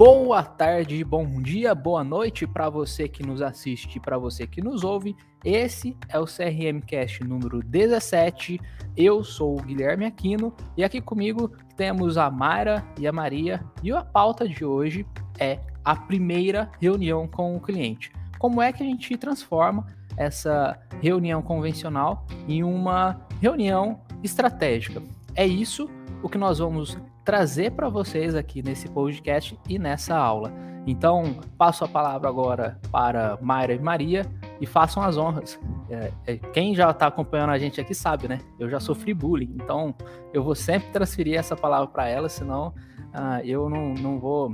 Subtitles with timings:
[0.00, 4.82] Boa tarde, bom dia, boa noite para você que nos assiste para você que nos
[4.82, 5.14] ouve.
[5.44, 8.58] Esse é o CRM Cast número 17.
[8.96, 13.62] Eu sou o Guilherme Aquino e aqui comigo temos a Mayra e a Maria.
[13.82, 15.06] E a pauta de hoje
[15.38, 18.10] é a primeira reunião com o cliente.
[18.38, 19.86] Como é que a gente transforma
[20.16, 25.02] essa reunião convencional em uma reunião estratégica?
[25.34, 25.90] É isso
[26.22, 30.52] o que nós vamos trazer para vocês aqui nesse podcast e nessa aula.
[30.86, 34.26] Então, passo a palavra agora para Mayra e Maria
[34.60, 35.60] e façam as honras.
[35.90, 38.38] É, é, quem já está acompanhando a gente aqui sabe, né?
[38.58, 39.94] Eu já sofri bullying, então
[40.32, 42.68] eu vou sempre transferir essa palavra para elas, senão
[43.14, 44.52] uh, eu não, não vou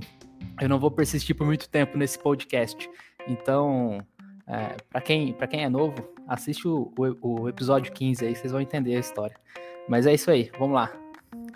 [0.60, 2.88] eu não vou persistir por muito tempo nesse podcast.
[3.28, 4.00] Então,
[4.46, 5.94] é, para quem, quem é novo,
[6.26, 9.36] assiste o, o, o episódio 15 aí, vocês vão entender a história.
[9.88, 11.05] Mas é isso aí, vamos lá.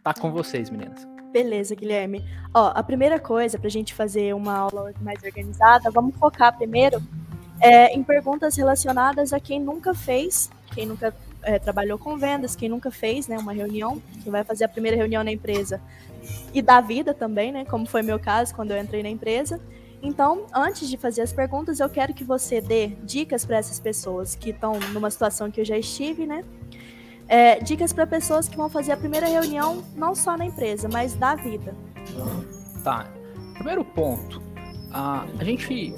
[0.02, 1.06] Tá com vocês, meninas.
[1.32, 2.24] Beleza, Guilherme.
[2.52, 7.00] Ó, a primeira coisa para a gente fazer uma aula mais organizada, vamos focar primeiro
[7.61, 12.69] é, em perguntas relacionadas a quem nunca fez, quem nunca é, trabalhou com vendas, quem
[12.69, 15.80] nunca fez, né, uma reunião, quem vai fazer a primeira reunião na empresa
[16.53, 19.60] e da vida também, né, como foi meu caso quando eu entrei na empresa.
[20.03, 24.34] Então, antes de fazer as perguntas, eu quero que você dê dicas para essas pessoas
[24.34, 26.42] que estão numa situação que eu já estive, né,
[27.31, 31.14] é, dicas para pessoas que vão fazer a primeira reunião, não só na empresa, mas
[31.14, 31.75] da vida.
[32.83, 33.06] Tá.
[33.55, 34.42] Primeiro ponto.
[34.92, 35.95] a gente.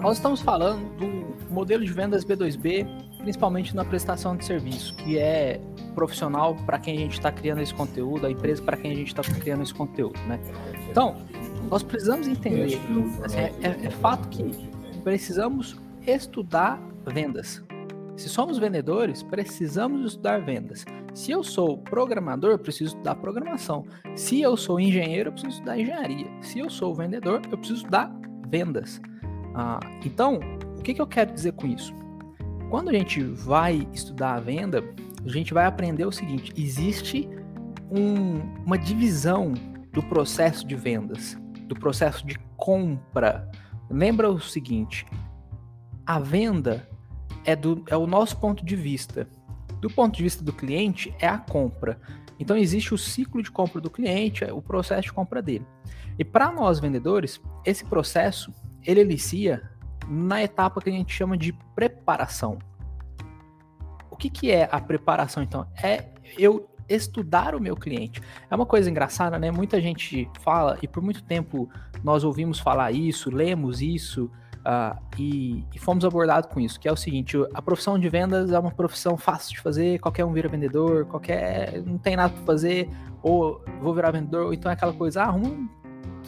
[0.00, 2.86] Nós estamos falando do modelo de vendas B2B,
[3.18, 5.60] principalmente na prestação de serviço, que é
[5.96, 9.08] profissional para quem a gente está criando esse conteúdo, a empresa para quem a gente
[9.08, 10.38] está criando esse conteúdo, né?
[10.88, 11.16] Então,
[11.68, 12.78] nós precisamos entender,
[13.34, 14.44] é, é, é fato que
[15.02, 15.76] precisamos
[16.06, 17.62] estudar vendas.
[18.18, 20.84] Se somos vendedores, precisamos estudar vendas.
[21.14, 23.86] Se eu sou programador, preciso estudar programação.
[24.16, 26.26] Se eu sou engenheiro, eu preciso estudar engenharia.
[26.42, 28.12] Se eu sou vendedor, eu preciso estudar
[28.48, 29.00] vendas.
[29.54, 30.40] Ah, então,
[30.76, 31.94] o que, que eu quero dizer com isso?
[32.68, 34.82] Quando a gente vai estudar a venda,
[35.24, 37.28] a gente vai aprender o seguinte: existe
[37.88, 39.54] um, uma divisão
[39.92, 43.48] do processo de vendas, do processo de compra.
[43.88, 45.06] Lembra o seguinte:
[46.04, 46.84] a venda
[47.44, 49.28] é, do, é o nosso ponto de vista.
[49.80, 52.00] Do ponto de vista do cliente, é a compra.
[52.38, 55.66] Então existe o ciclo de compra do cliente, é o processo de compra dele.
[56.18, 58.52] E para nós vendedores, esse processo
[58.84, 59.70] ele inicia
[60.08, 62.58] na etapa que a gente chama de preparação.
[64.10, 65.66] O que, que é a preparação então?
[65.82, 66.06] É
[66.38, 68.20] eu estudar o meu cliente.
[68.50, 69.50] É uma coisa engraçada, né?
[69.50, 71.68] Muita gente fala, e por muito tempo
[72.02, 76.92] nós ouvimos falar isso, lemos isso, Uh, e, e, fomos abordados com isso, que é
[76.92, 80.48] o seguinte: a profissão de vendas é uma profissão fácil de fazer, qualquer um vira
[80.48, 82.90] vendedor, qualquer não tem nada para fazer,
[83.22, 85.68] ou vou virar vendedor, ou então é aquela coisa, ah, arruma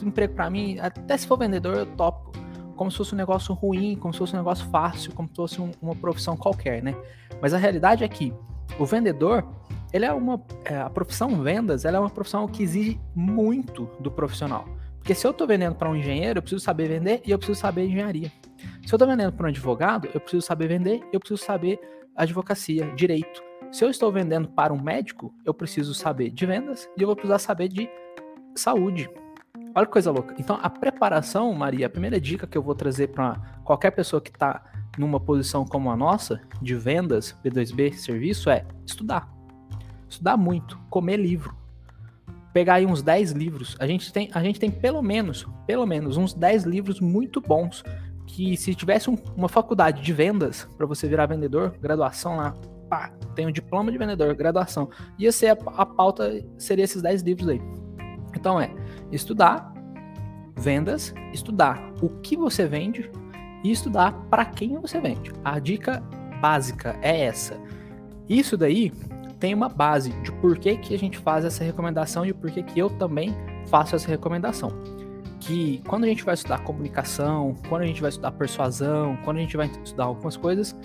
[0.03, 2.33] um emprego para mim, até se for vendedor eu topo,
[2.77, 5.61] como se fosse um negócio ruim, como se fosse um negócio fácil, como se fosse
[5.61, 6.97] um, uma profissão qualquer, né?
[7.43, 8.33] Mas a realidade é que
[8.79, 9.47] o vendedor,
[9.93, 14.11] ele é uma, é, a profissão vendas, ela é uma profissão que exige muito do
[14.11, 14.65] profissional.
[15.01, 17.59] Porque se eu estou vendendo para um engenheiro, eu preciso saber vender e eu preciso
[17.59, 18.31] saber engenharia.
[18.87, 21.81] Se eu estou vendendo para um advogado, eu preciso saber vender e eu preciso saber
[22.15, 23.43] advocacia, direito.
[23.73, 27.17] Se eu estou vendendo para um médico, eu preciso saber de vendas e eu vou
[27.17, 27.89] precisar saber de
[28.55, 29.09] saúde.
[29.75, 30.35] Olha que coisa louca.
[30.39, 34.31] Então, a preparação, Maria, a primeira dica que eu vou trazer para qualquer pessoa que
[34.31, 34.65] está
[34.99, 39.33] numa posição como a nossa, de vendas, B2B, serviço, é estudar.
[40.09, 41.60] Estudar muito, comer livro
[42.53, 43.77] pegar aí uns 10 livros.
[43.79, 47.83] A gente tem, a gente tem pelo menos, pelo menos uns 10 livros muito bons
[48.27, 52.55] que se tivesse um, uma faculdade de vendas para você virar vendedor, graduação lá,
[52.89, 54.89] pá, tem um diploma de vendedor, graduação.
[55.19, 57.61] Ia ser a, a pauta seria esses 10 livros aí.
[58.35, 58.71] Então é
[59.11, 59.73] estudar
[60.57, 63.11] vendas, estudar o que você vende
[63.65, 65.33] e estudar para quem você vende.
[65.45, 66.03] A dica
[66.41, 67.57] básica é essa.
[68.29, 68.93] Isso daí
[69.41, 72.63] tem uma base de por que, que a gente faz essa recomendação e o porquê
[72.63, 73.35] que eu também
[73.69, 74.71] faço essa recomendação.
[75.41, 79.41] Que quando a gente vai estudar comunicação, quando a gente vai estudar persuasão, quando a
[79.41, 80.77] gente vai estudar algumas coisas,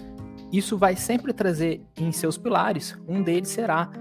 [0.53, 3.91] isso vai sempre trazer em seus pilares, um deles será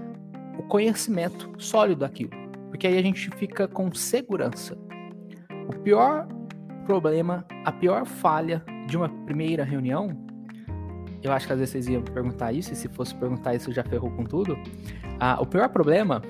[0.57, 2.31] o conhecimento sólido daquilo.
[2.69, 4.77] Porque aí a gente fica com segurança.
[5.67, 6.27] O pior
[6.85, 10.24] problema, a pior falha de uma primeira reunião
[11.25, 13.83] eu acho que às vezes vocês iam perguntar isso, e se fosse perguntar isso já
[13.83, 14.57] ferrou com tudo.
[15.19, 16.21] Ah, o pior problema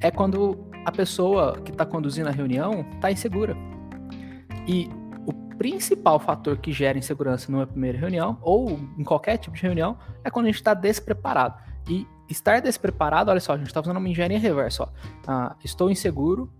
[0.00, 3.56] é quando a pessoa que está conduzindo a reunião está insegura.
[4.66, 4.88] E
[5.26, 9.96] o principal fator que gera insegurança numa primeira reunião, ou em qualquer tipo de reunião,
[10.22, 11.56] é quando a gente está despreparado.
[11.88, 14.88] E estar despreparado, olha só, a gente está fazendo uma engenharia reversa.
[15.26, 16.50] Ah, estou inseguro,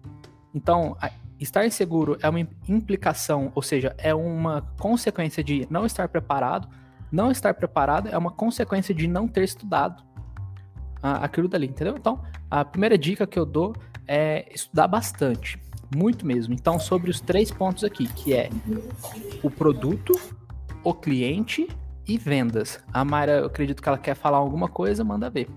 [0.54, 0.96] então
[1.38, 6.68] estar inseguro é uma implicação, ou seja, é uma consequência de não estar preparado.
[7.10, 10.04] Não estar preparado é uma consequência de não ter estudado
[11.02, 11.94] aquilo dali, entendeu?
[11.96, 12.20] Então,
[12.50, 13.74] a primeira dica que eu dou
[14.08, 15.60] é estudar bastante,
[15.94, 16.52] muito mesmo.
[16.52, 18.50] Então, sobre os três pontos aqui, que é
[19.42, 20.12] o produto,
[20.82, 21.68] o cliente
[22.08, 22.82] e vendas.
[22.92, 25.48] A Mayra, eu acredito que ela quer falar alguma coisa, manda ver.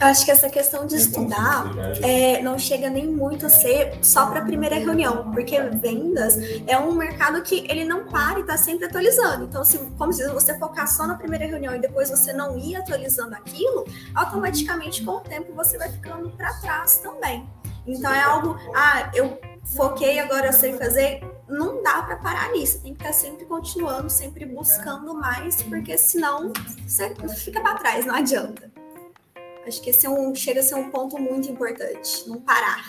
[0.00, 1.66] Eu acho que essa questão de estudar
[2.02, 6.36] é, não chega nem muito a ser só para a primeira reunião, porque vendas
[6.66, 9.44] é um mercado que ele não para e está sempre atualizando.
[9.44, 12.76] Então, se, como se você focar só na primeira reunião e depois você não ir
[12.76, 17.48] atualizando aquilo, automaticamente com o tempo você vai ficando para trás também.
[17.86, 21.20] Então é algo, ah, eu foquei, agora eu sei fazer.
[21.48, 25.96] Não dá para parar nisso, tem que estar tá sempre continuando, sempre buscando mais, porque
[25.96, 26.52] senão
[26.84, 28.75] você fica para trás, não adianta.
[29.66, 32.84] Acho que esse é um, chega a ser um ponto muito importante, não parar.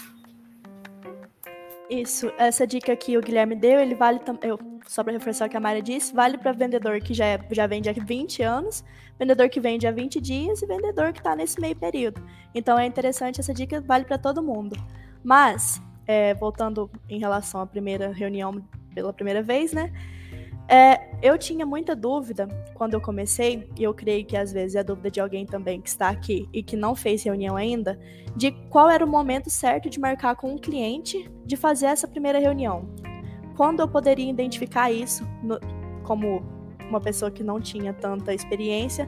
[1.90, 4.52] Isso, essa dica que o Guilherme deu, ele vale também,
[4.86, 7.66] só para reforçar o que a Maria disse, vale para vendedor que já, é, já
[7.66, 8.84] vende há 20 anos,
[9.18, 12.22] vendedor que vende há 20 dias e vendedor que está nesse meio período.
[12.54, 14.76] Então é interessante, essa dica vale para todo mundo.
[15.24, 18.62] Mas, é, voltando em relação à primeira reunião
[18.94, 19.92] pela primeira vez, né?
[20.70, 24.80] É, eu tinha muita dúvida quando eu comecei, e eu creio que às vezes é
[24.80, 27.98] a dúvida de alguém também que está aqui e que não fez reunião ainda,
[28.36, 32.38] de qual era o momento certo de marcar com um cliente de fazer essa primeira
[32.38, 32.88] reunião.
[33.56, 35.60] Quando eu poderia identificar isso no,
[36.04, 36.44] como
[36.90, 39.08] uma pessoa que não tinha tanta experiência,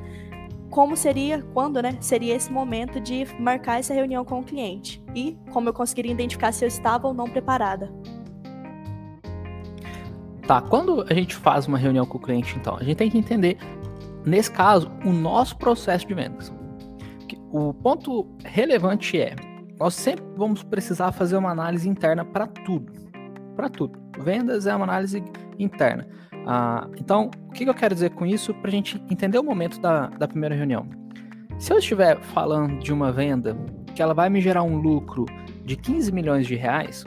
[0.70, 5.38] como seria, quando, né, seria esse momento de marcar essa reunião com o cliente e
[5.52, 7.92] como eu conseguiria identificar se eu estava ou não preparada.
[10.50, 13.20] Tá, quando a gente faz uma reunião com o cliente, então, a gente tem que
[13.20, 13.56] entender,
[14.26, 16.52] nesse caso, o nosso processo de vendas.
[17.52, 19.36] O ponto relevante é,
[19.80, 22.92] nós sempre vamos precisar fazer uma análise interna para tudo.
[23.56, 24.00] Para tudo.
[24.18, 25.24] Vendas é uma análise
[25.60, 26.08] interna.
[26.48, 29.80] Ah, então, o que eu quero dizer com isso para a gente entender o momento
[29.80, 30.90] da, da primeira reunião?
[31.60, 33.56] Se eu estiver falando de uma venda
[33.94, 35.28] que ela vai me gerar um lucro
[35.64, 37.06] de 15 milhões de reais,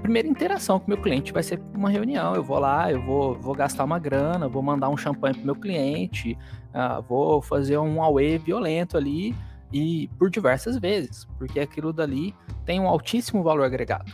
[0.00, 2.34] primeira interação com o meu cliente vai ser uma reunião.
[2.34, 5.54] Eu vou lá, eu vou, vou gastar uma grana, vou mandar um champanhe pro meu
[5.54, 6.36] cliente,
[6.74, 9.34] uh, vou fazer um away violento ali
[9.72, 14.12] e por diversas vezes, porque aquilo dali tem um altíssimo valor agregado.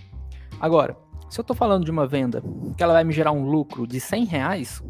[0.61, 0.97] Agora,
[1.29, 2.43] se eu estou falando de uma venda
[2.77, 4.83] que ela vai me gerar um lucro de 100 reais,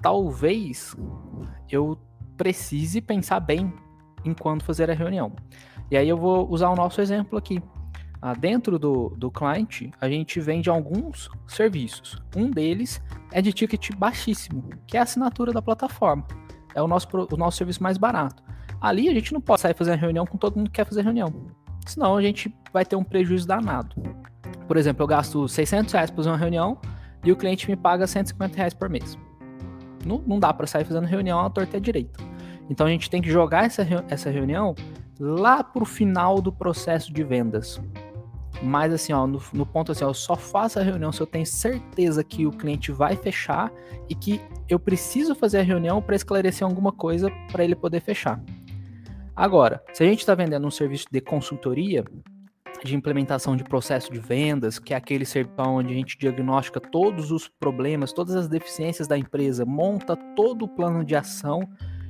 [0.00, 0.96] talvez
[1.70, 1.98] eu
[2.36, 3.72] precise pensar bem
[4.24, 5.32] em quando fazer a reunião.
[5.90, 7.62] E aí eu vou usar o nosso exemplo aqui.
[8.20, 12.20] Ah, dentro do, do client, a gente vende alguns serviços.
[12.36, 13.00] Um deles
[13.30, 16.26] é de ticket baixíssimo, que é a assinatura da plataforma.
[16.74, 18.42] É o nosso, o nosso serviço mais barato.
[18.80, 21.32] Ali a gente não pode sair fazendo reunião com todo mundo que quer fazer reunião.
[21.86, 23.96] Senão a gente vai ter um prejuízo danado.
[24.66, 26.78] Por exemplo, eu gasto 600 reais para fazer uma reunião
[27.24, 29.16] e o cliente me paga 150 reais por mês.
[30.04, 32.22] Não, não dá para sair fazendo reunião à torta e à direita.
[32.68, 34.74] Então a gente tem que jogar essa, essa reunião
[35.18, 37.80] lá para o final do processo de vendas.
[38.62, 41.26] Mas assim, ó, no, no, ponto assim, ó, eu só faço a reunião se eu
[41.26, 43.72] tenho certeza que o cliente vai fechar
[44.08, 48.42] e que eu preciso fazer a reunião para esclarecer alguma coisa para ele poder fechar.
[49.34, 52.04] Agora, se a gente está vendendo um serviço de consultoria,
[52.84, 57.30] de implementação de processo de vendas, que é aquele serviço onde a gente diagnostica todos
[57.30, 61.68] os problemas, todas as deficiências da empresa, monta todo o plano de ação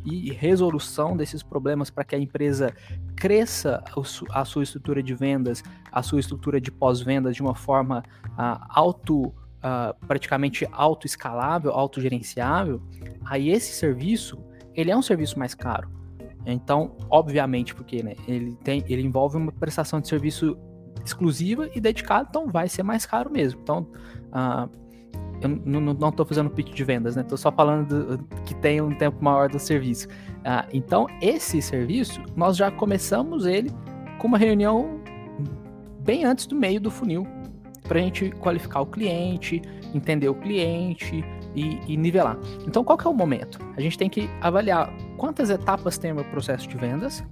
[0.09, 2.75] e resolução desses problemas para que a empresa
[3.17, 3.83] cresça
[4.31, 9.27] a sua estrutura de vendas, a sua estrutura de pós-vendas de uma forma uh, auto,
[9.27, 12.83] uh, praticamente autoescalável, autogerenciável,
[13.25, 14.39] aí esse serviço
[14.75, 15.91] ele é um serviço mais caro.
[16.47, 20.57] Então, obviamente, porque né, ele, tem, ele envolve uma prestação de serviço
[21.05, 23.61] exclusiva e dedicada, então vai ser mais caro mesmo.
[23.61, 23.89] Então,
[24.29, 24.71] uh,
[25.41, 27.23] eu não estou fazendo pitch de vendas, né?
[27.23, 30.09] Estou só falando do, que tem um tempo maior do serviço.
[30.45, 33.71] Ah, então, esse serviço, nós já começamos ele
[34.19, 35.01] com uma reunião
[36.01, 37.27] bem antes do meio do funil,
[37.85, 39.63] para a gente qualificar o cliente,
[39.95, 42.37] entender o cliente e, e, nivelar.
[42.67, 43.59] Então, qual é o momento?
[43.77, 47.25] A gente tem que avaliar quantas etapas tem o meu processo de vendas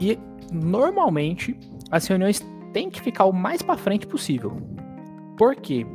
[0.00, 0.18] e,
[0.52, 1.58] normalmente,
[1.90, 4.56] as reuniões têm que ficar o mais para frente possível.
[5.36, 5.86] Por quê?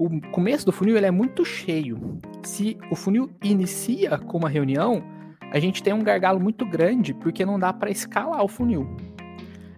[0.00, 2.18] O começo do funil ele é muito cheio.
[2.42, 5.04] Se o funil inicia com uma reunião,
[5.52, 8.88] a gente tem um gargalo muito grande porque não dá para escalar o funil.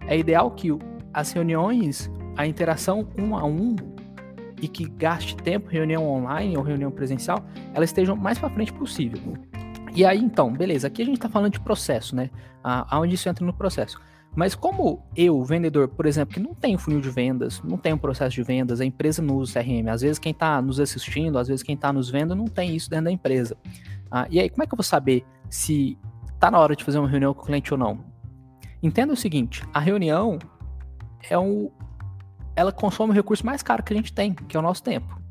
[0.07, 0.69] É ideal que
[1.13, 3.75] as reuniões, a interação um a um
[4.61, 9.19] e que gaste tempo reunião online ou reunião presencial, elas estejam mais para frente possível.
[9.93, 12.29] E aí, então, beleza, aqui a gente está falando de processo, né?
[12.63, 13.99] Aonde isso entra no processo.
[14.35, 17.97] Mas como eu, vendedor, por exemplo, que não tem funil de vendas, não tem um
[17.97, 21.47] processo de vendas, a empresa não usa CRM, às vezes quem está nos assistindo, às
[21.47, 23.55] vezes quem está nos vendo não tem isso dentro da empresa.
[24.09, 25.97] Ah, e aí, como é que eu vou saber se
[26.33, 28.03] está na hora de fazer uma reunião com o cliente ou não?
[28.81, 30.39] Entenda o seguinte, a reunião
[31.29, 31.69] é um,
[32.55, 35.21] ela consome o recurso mais caro que a gente tem, que é o nosso tempo.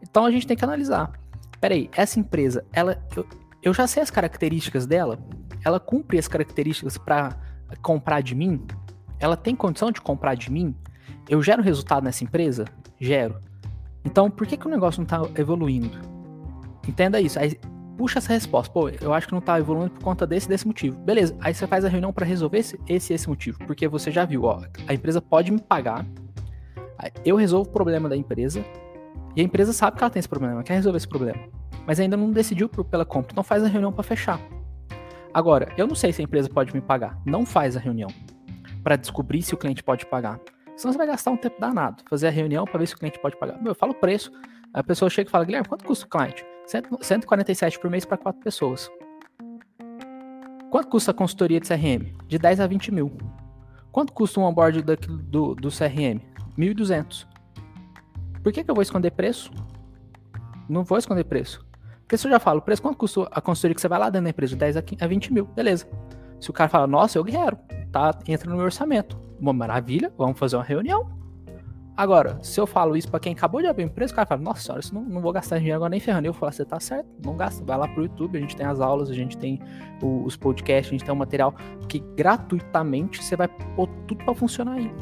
[0.00, 1.12] Então a gente tem que analisar.
[1.60, 3.26] Peraí, essa empresa, ela, eu,
[3.62, 5.18] eu já sei as características dela,
[5.64, 7.36] ela cumpre as características para
[7.82, 8.64] comprar de mim?
[9.18, 10.74] Ela tem condição de comprar de mim?
[11.28, 12.64] Eu gero resultado nessa empresa?
[12.98, 13.36] Gero.
[14.04, 15.98] Então, por que, que o negócio não está evoluindo?
[16.88, 17.38] Entenda isso.
[17.38, 17.58] Aí,
[17.96, 18.72] puxa essa resposta.
[18.72, 20.98] Pô, eu acho que não está evoluindo por conta desse desse motivo.
[21.00, 21.36] Beleza.
[21.40, 23.58] Aí você faz a reunião para resolver esse, esse esse motivo.
[23.66, 26.06] Porque você já viu, ó, a empresa pode me pagar.
[27.24, 28.64] Eu resolvo o problema da empresa.
[29.36, 31.38] E a empresa sabe que ela tem esse problema, quer resolver esse problema.
[31.86, 33.32] Mas ainda não decidiu por, pela compra.
[33.32, 34.40] Então faz a reunião para fechar.
[35.32, 37.18] Agora, eu não sei se a empresa pode me pagar.
[37.24, 38.08] Não faz a reunião
[38.82, 40.40] para descobrir se o cliente pode pagar.
[40.76, 42.02] Senão você vai gastar um tempo danado.
[42.08, 43.60] Fazer a reunião para ver se o cliente pode pagar.
[43.64, 44.32] Eu falo o preço.
[44.72, 46.44] A pessoa chega e fala, Guilherme, quanto custa o cliente?
[46.66, 48.90] 147 por mês para quatro pessoas.
[50.70, 52.16] Quanto custa a consultoria de CRM?
[52.26, 53.12] De 10 a 20 mil.
[53.90, 56.20] Quanto custa um onboard do, do, do CRM?
[56.56, 57.26] 1.200.
[58.42, 59.50] Por que, que eu vou esconder preço?
[60.68, 61.64] Não vou esconder preço.
[62.10, 64.10] Porque se eu já falo, o preço quanto custa a consultoria que você vai lá
[64.10, 64.56] dentro da empresa?
[64.56, 65.86] 10 a 20 mil, beleza.
[66.40, 67.56] Se o cara fala, nossa, eu quero,
[67.92, 69.16] tá, entra no meu orçamento.
[69.38, 71.08] Uma maravilha, vamos fazer uma reunião.
[71.96, 74.60] Agora, se eu falo isso para quem acabou de abrir empresa, o cara fala, nossa
[74.60, 76.26] senhora, isso não, não vou gastar dinheiro agora nem ferrando.
[76.26, 77.64] Eu falo, você tá certo, não gasta.
[77.64, 79.60] Vai lá pro YouTube, a gente tem as aulas, a gente tem
[80.02, 81.54] os podcasts, a gente tem um material
[81.88, 84.92] que gratuitamente você vai pôr tudo para funcionar aí.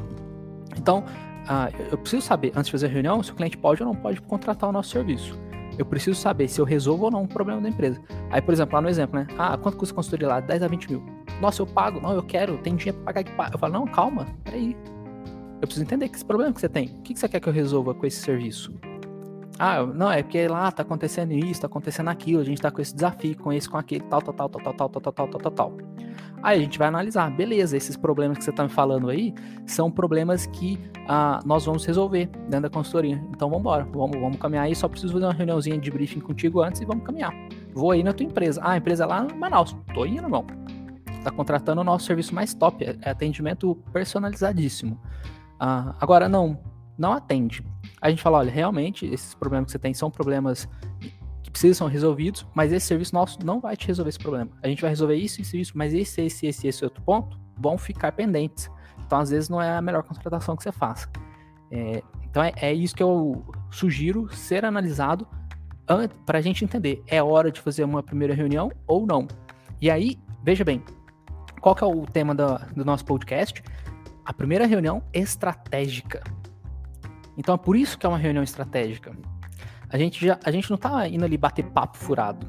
[0.77, 3.89] Então, uh, eu preciso saber, antes de fazer a reunião, se o cliente pode ou
[3.89, 5.48] não pode contratar o nosso serviço.
[5.79, 8.01] Eu preciso saber se eu resolvo ou não um problema da empresa.
[8.31, 9.27] Aí, por exemplo, lá no exemplo, né?
[9.39, 10.41] Ah, quanto custa a consultoria lá?
[10.41, 11.03] 10 a 20 mil.
[11.41, 12.01] Nossa, eu pago.
[12.01, 12.59] Não, eu quero.
[12.59, 13.53] Tem dinheiro pra pagar.
[13.53, 14.27] Eu falo, não, calma.
[14.45, 14.77] Peraí.
[15.61, 16.89] Eu preciso entender que esse problema que você tem.
[16.89, 18.73] O que você quer que eu resolva com esse serviço?
[19.59, 22.81] Ah, não, é porque lá tá acontecendo isso, tá acontecendo aquilo, a gente tá com
[22.81, 25.51] esse desafio, com esse, com aquele, tal, tal, tal, tal, tal, tal, tal, tal, tal,
[25.51, 25.73] tal.
[26.43, 29.35] Aí a gente vai analisar, beleza, esses problemas que você tá me falando aí
[29.67, 33.17] são problemas que ah, nós vamos resolver dentro da consultoria.
[33.31, 36.63] Então vamos embora, vamos, vamos caminhar aí, só preciso fazer uma reuniãozinha de briefing contigo
[36.63, 37.33] antes e vamos caminhar.
[37.75, 38.61] Vou aí na tua empresa.
[38.63, 39.77] Ah, a empresa é lá em Manaus.
[39.93, 40.47] Tô indo, irmão.
[41.25, 45.01] Tá contratando o nosso serviço mais top, é atendimento personalizadíssimo.
[45.59, 46.57] Ah, agora não,
[46.97, 47.65] não atende.
[48.01, 50.69] A gente fala, olha, realmente esses problemas que você tem são problemas
[51.43, 54.51] que precisam ser resolvidos, mas esse serviço nosso não vai te resolver esse problema.
[54.63, 57.77] A gente vai resolver isso, isso, isso, mas esse, esse, esse, esse outro ponto vão
[57.77, 58.71] ficar pendentes.
[59.05, 61.09] Então, às vezes, não é a melhor contratação que você faça.
[61.71, 65.27] É, então, é, é, isso que eu sugiro ser analisado
[66.27, 67.03] para a gente entender.
[67.07, 69.27] É hora de fazer uma primeira reunião ou não?
[69.81, 70.83] E aí, veja bem,
[71.61, 73.63] qual que é o tema da, do nosso podcast?
[74.25, 76.23] A primeira reunião estratégica.
[77.39, 79.17] Então é por isso que é uma reunião estratégica.
[79.89, 82.47] A gente, já, a gente não tá indo ali bater papo furado.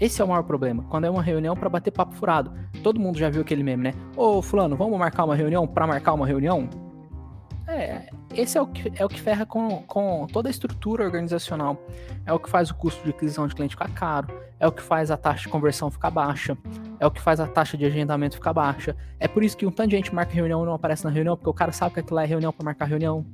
[0.00, 0.84] Esse é o maior problema.
[0.84, 2.52] Quando é uma reunião para bater papo furado.
[2.82, 3.94] Todo mundo já viu aquele meme, né?
[4.16, 6.68] Ô, fulano, vamos marcar uma reunião para marcar uma reunião?
[7.66, 11.76] É, esse é o que, é o que ferra com, com toda a estrutura organizacional.
[12.24, 14.28] É o que faz o custo de aquisição de cliente ficar caro.
[14.60, 16.56] É o que faz a taxa de conversão ficar baixa.
[17.00, 18.96] É o que faz a taxa de agendamento ficar baixa.
[19.18, 21.36] É por isso que um tanto de gente marca reunião e não aparece na reunião,
[21.36, 23.24] porque o cara sabe que aquilo é reunião para marcar reunião.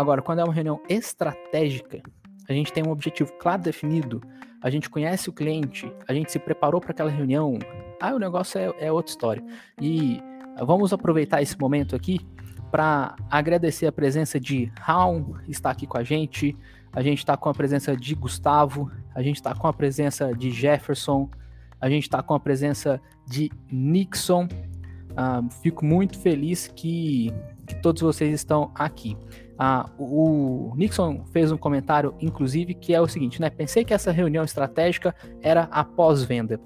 [0.00, 2.00] Agora, quando é uma reunião estratégica,
[2.48, 4.22] a gente tem um objetivo claro definido,
[4.62, 7.58] a gente conhece o cliente, a gente se preparou para aquela reunião,
[8.00, 9.44] ah, o negócio é, é outra história.
[9.78, 10.18] E
[10.64, 12.18] vamos aproveitar esse momento aqui
[12.70, 16.56] para agradecer a presença de Raul, está aqui com a gente,
[16.94, 20.50] a gente está com a presença de Gustavo, a gente está com a presença de
[20.50, 21.28] Jefferson,
[21.78, 24.48] a gente está com a presença de Nixon.
[25.10, 27.30] Uh, fico muito feliz que,
[27.66, 29.14] que todos vocês estão aqui.
[29.62, 33.50] Ah, o Nixon fez um comentário, inclusive, que é o seguinte, né?
[33.50, 36.58] Pensei que essa reunião estratégica era após venda.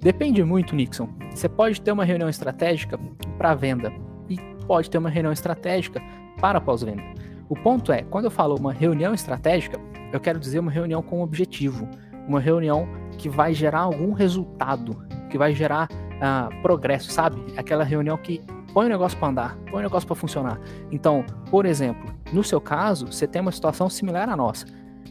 [0.00, 1.06] Depende muito, Nixon.
[1.30, 2.98] Você pode ter uma reunião estratégica
[3.36, 3.92] para venda
[4.26, 6.00] e pode ter uma reunião estratégica
[6.40, 7.02] para pós-venda.
[7.46, 9.78] O ponto é, quando eu falo uma reunião estratégica,
[10.10, 11.86] eu quero dizer uma reunião com objetivo,
[12.26, 14.96] uma reunião que vai gerar algum resultado,
[15.28, 17.38] que vai gerar uh, progresso, sabe?
[17.54, 18.40] Aquela reunião que
[18.72, 20.58] põe o negócio para andar, põe o negócio para funcionar.
[20.90, 24.66] Então, por exemplo, no seu caso, você tem uma situação similar à nossa.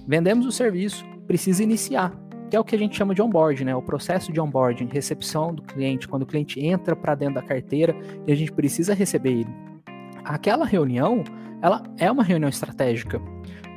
[0.08, 2.14] Vendemos o serviço, precisa iniciar,
[2.50, 3.76] que é o que a gente chama de onboarding, né?
[3.76, 7.96] O processo de onboarding, recepção do cliente, quando o cliente entra para dentro da carteira
[8.26, 9.50] e a gente precisa receber ele.
[10.24, 11.24] Aquela reunião,
[11.62, 13.22] ela é uma reunião estratégica,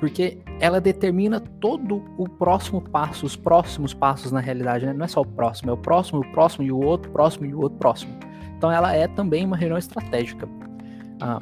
[0.01, 4.93] porque ela determina todo o próximo passo, os próximos passos na realidade, né?
[4.93, 7.55] Não é só o próximo, é o próximo, o próximo e o outro, próximo e
[7.55, 8.13] o outro próximo.
[8.57, 10.49] Então ela é também uma reunião estratégica.
[11.21, 11.41] Ah,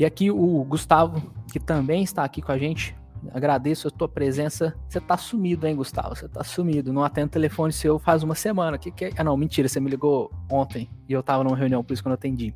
[0.00, 2.96] e aqui o Gustavo, que também está aqui com a gente,
[3.34, 4.74] agradeço a tua presença.
[4.88, 6.16] Você tá sumido, hein, Gustavo?
[6.16, 6.90] Você tá sumido.
[6.90, 8.78] Não atendo telefone seu faz uma semana.
[8.78, 9.10] Que que é?
[9.18, 12.08] Ah, não, mentira, você me ligou ontem e eu tava numa reunião, por isso que
[12.08, 12.54] eu não atendi.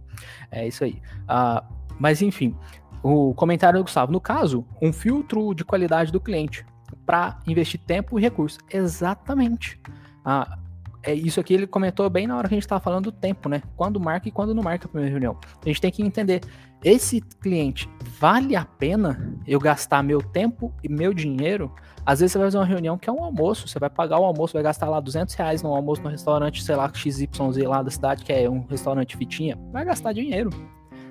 [0.51, 1.03] É isso aí.
[1.29, 1.63] Ah,
[1.99, 2.57] mas enfim,
[3.03, 4.11] o comentário do Gustavo.
[4.11, 6.65] No caso, um filtro de qualidade do cliente
[7.05, 8.59] para investir tempo e recursos.
[8.73, 9.79] Exatamente.
[10.25, 10.59] Ah,
[11.05, 13.49] é isso aqui ele comentou bem na hora que a gente estava falando do tempo,
[13.49, 13.63] né?
[13.77, 15.39] Quando marca e quando não marca a primeira reunião.
[15.63, 16.41] A gente tem que entender,
[16.83, 21.73] esse cliente vale a pena eu gastar meu tempo e meu dinheiro?
[22.07, 24.25] Às vezes você vai fazer uma reunião que é um almoço, você vai pagar o
[24.25, 27.29] almoço, vai gastar lá 200 reais no almoço no restaurante, sei lá, XYZ
[27.67, 30.51] lá da cidade, que é um restaurante fitinha, vai gastar dinheiro.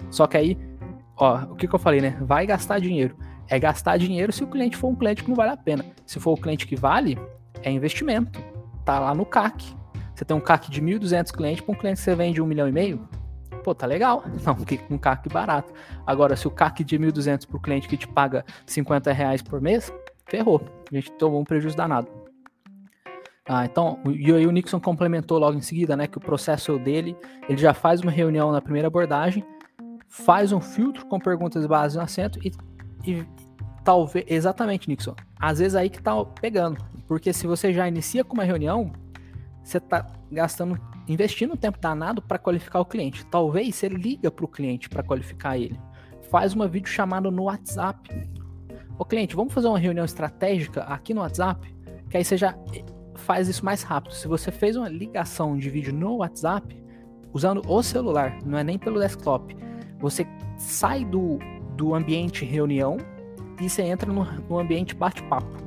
[0.10, 0.58] Só que aí,
[1.18, 2.18] ó, o que, que eu falei, né?
[2.22, 3.16] Vai gastar dinheiro.
[3.48, 5.86] É gastar dinheiro se o cliente for um cliente que não vale a pena.
[6.06, 7.18] Se for o cliente que vale,
[7.62, 8.40] é investimento.
[8.86, 9.76] Tá lá no CAC.
[10.24, 12.66] Você tem um CAC de 1.200 clientes para um cliente que você vende um milhão
[12.66, 13.06] e meio,
[13.62, 14.24] pô, tá legal.
[14.46, 14.56] Não,
[14.90, 15.74] um CAC barato.
[16.08, 19.60] Agora, se o CAC de 1.200 para o cliente que te paga 50 reais por
[19.60, 19.92] mês,
[20.26, 20.62] ferrou.
[20.90, 22.08] A gente tomou um prejuízo danado.
[23.46, 27.18] Ah, então, e aí o Nixon complementou logo em seguida, né, que o processo dele,
[27.50, 29.46] ele já faz uma reunião na primeira abordagem,
[30.08, 32.54] faz um filtro com perguntas básicas no assento e,
[33.06, 33.26] e
[33.84, 38.34] talvez, exatamente, Nixon, às vezes aí que tá pegando, porque se você já inicia com
[38.34, 38.94] uma reunião,
[39.64, 43.26] você está gastando, investindo um tempo danado para qualificar o cliente.
[43.28, 45.80] Talvez você liga para o cliente para qualificar ele.
[46.30, 48.30] Faz uma videochamada no WhatsApp.
[48.98, 51.74] Ô cliente, vamos fazer uma reunião estratégica aqui no WhatsApp?
[52.10, 52.56] Que aí você já
[53.16, 54.14] faz isso mais rápido.
[54.14, 56.84] Se você fez uma ligação de vídeo no WhatsApp,
[57.32, 59.56] usando o celular, não é nem pelo desktop,
[60.00, 60.28] você
[60.58, 61.40] sai do,
[61.76, 62.98] do ambiente reunião
[63.62, 65.64] e você entra no, no ambiente bate-papo.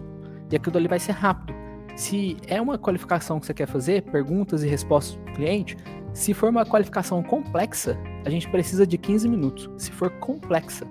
[0.51, 1.56] E aquilo ali vai ser rápido.
[1.97, 5.77] Se é uma qualificação que você quer fazer, perguntas e respostas do cliente,
[6.13, 9.71] se for uma qualificação complexa, a gente precisa de 15 minutos.
[9.79, 10.87] Se for complexa,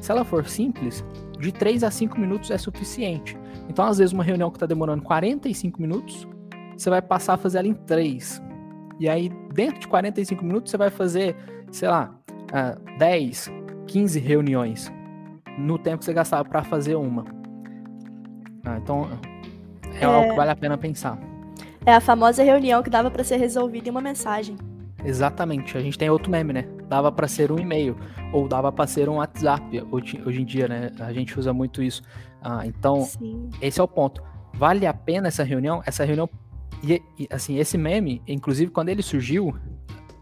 [0.00, 1.04] se ela for simples,
[1.38, 3.38] de 3 a 5 minutos é suficiente.
[3.68, 6.26] Então, às vezes, uma reunião que está demorando 45 minutos,
[6.76, 8.42] você vai passar a fazer ela em 3.
[8.98, 11.36] E aí, dentro de 45 minutos, você vai fazer,
[11.70, 12.12] sei lá,
[12.98, 13.50] 10,
[13.86, 14.92] 15 reuniões
[15.56, 17.24] no tempo que você gastava para fazer uma.
[18.64, 19.08] Ah, então,
[20.04, 21.18] é, é algo que vale a pena pensar.
[21.84, 24.56] É a famosa reunião que dava para ser resolvida em uma mensagem.
[25.04, 25.76] Exatamente.
[25.78, 26.66] A gente tem outro meme, né?
[26.88, 27.96] Dava para ser um e-mail
[28.32, 29.82] ou dava para ser um WhatsApp.
[29.90, 30.90] Hoje, hoje, em dia, né?
[31.00, 32.02] A gente usa muito isso.
[32.42, 33.48] Ah, então, Sim.
[33.62, 34.22] esse é o ponto.
[34.52, 35.82] Vale a pena essa reunião?
[35.86, 36.28] Essa reunião
[36.82, 39.54] e, e, assim, esse meme, inclusive quando ele surgiu,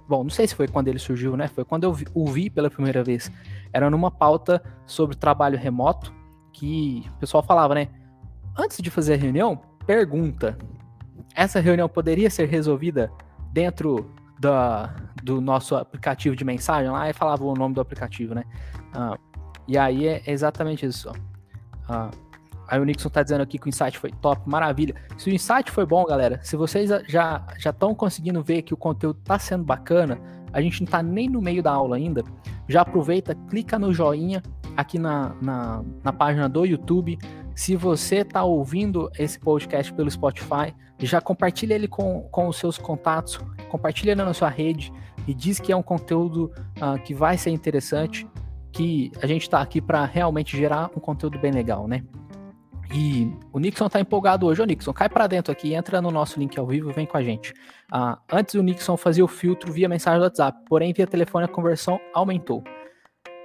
[0.09, 1.49] bom, não sei se foi quando ele surgiu, né?
[1.49, 3.31] Foi quando eu vi, o vi pela primeira vez.
[3.73, 6.13] Era numa pauta sobre trabalho remoto
[6.53, 7.89] que o pessoal falava, né?
[8.59, 10.59] Antes de fazer a reunião, pergunta:
[11.35, 13.09] essa reunião poderia ser resolvida
[13.53, 17.09] dentro da, do nosso aplicativo de mensagem lá?
[17.09, 18.43] E falava o nome do aplicativo, né?
[18.93, 19.17] Ah,
[19.69, 21.13] e aí é exatamente isso.
[21.89, 22.11] Ah,
[22.67, 24.97] aí o Nixon tá dizendo aqui que o insight foi top, maravilha.
[25.17, 28.77] Se o insight foi bom, galera, se vocês já já estão conseguindo ver que o
[28.77, 30.19] conteúdo tá sendo bacana,
[30.53, 32.25] a gente não tá nem no meio da aula ainda,
[32.69, 34.43] já aproveita, clica no joinha
[34.77, 37.19] aqui na, na, na página do YouTube,
[37.59, 42.79] se você está ouvindo esse podcast pelo Spotify, já compartilha ele com, com os seus
[42.79, 44.93] contatos, compartilha na sua rede
[45.27, 48.29] e diz que é um conteúdo uh, que vai ser interessante,
[48.71, 52.05] que a gente está aqui para realmente gerar um conteúdo bem legal, né?
[52.95, 54.63] E o Nixon está empolgado hoje.
[54.63, 57.23] Ô Nixon, cai para dentro aqui, entra no nosso link ao vivo, vem com a
[57.25, 57.51] gente.
[57.93, 61.49] Uh, antes o Nixon fazia o filtro via mensagem do WhatsApp, porém via telefone a
[61.49, 62.63] conversão aumentou.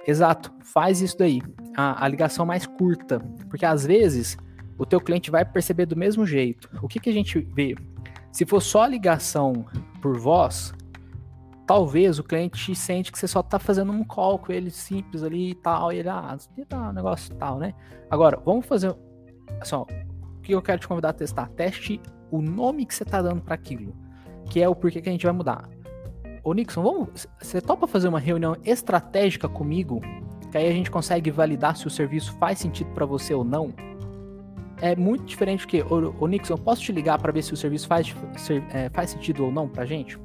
[0.06, 1.40] Exato, faz isso daí.
[1.76, 3.20] A, a, ligação mais curta.
[3.48, 4.36] Porque às vezes
[4.78, 6.68] o teu cliente vai perceber do mesmo jeito.
[6.82, 7.74] O que, que a gente vê?
[8.30, 9.64] Se for só ligação
[10.02, 10.74] por voz,
[11.66, 15.50] talvez o cliente sente que você só está fazendo um call com ele simples ali
[15.50, 15.92] e tal.
[15.92, 16.36] E ele, ah,
[16.72, 17.74] um negócio tal, né?
[18.10, 18.94] Agora, vamos fazer.
[19.62, 21.48] Só, o que eu quero te convidar a testar?
[21.50, 23.94] Teste o nome que você está dando para aquilo.
[24.50, 25.68] Que é o porquê que a gente vai mudar.
[26.44, 30.02] Ô Nixon, vamos, você topa fazer uma reunião estratégica comigo?
[30.52, 33.72] Que aí a gente consegue validar se o serviço faz sentido para você ou não?
[34.78, 37.86] É muito diferente que, ô, ô Nixon, posso te ligar para ver se o serviço
[37.86, 38.14] faz,
[38.74, 40.18] é, faz sentido ou não pra gente?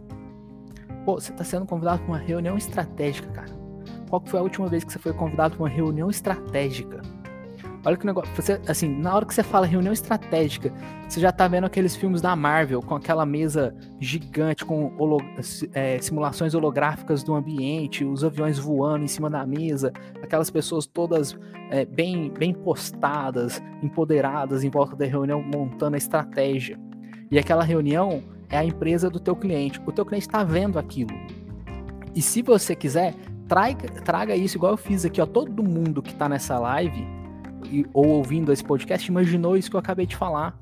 [1.06, 3.58] Pô, você tá sendo convidado para uma reunião estratégica, cara.
[4.10, 7.02] Qual foi a última vez que você foi convidado para uma reunião estratégica?
[7.86, 8.34] Olha que negócio.
[8.36, 10.74] Você, assim, na hora que você fala reunião estratégica,
[11.08, 15.22] você já tá vendo aqueles filmes da Marvel com aquela mesa gigante com holo,
[15.74, 21.38] é, simulações holográficas do ambiente, os aviões voando em cima da mesa, aquelas pessoas todas
[21.72, 26.78] é, bem, bem postadas, empoderadas em volta da reunião, montando a estratégia.
[27.32, 29.80] E aquela reunião é a empresa do teu cliente.
[29.86, 31.16] O teu cliente está vendo aquilo.
[32.14, 33.14] E se você quiser,
[33.48, 35.26] traga, traga isso igual eu fiz aqui, ó.
[35.26, 37.19] Todo mundo que está nessa live
[37.94, 40.58] ou ouvindo esse podcast imaginou isso que eu acabei de falar.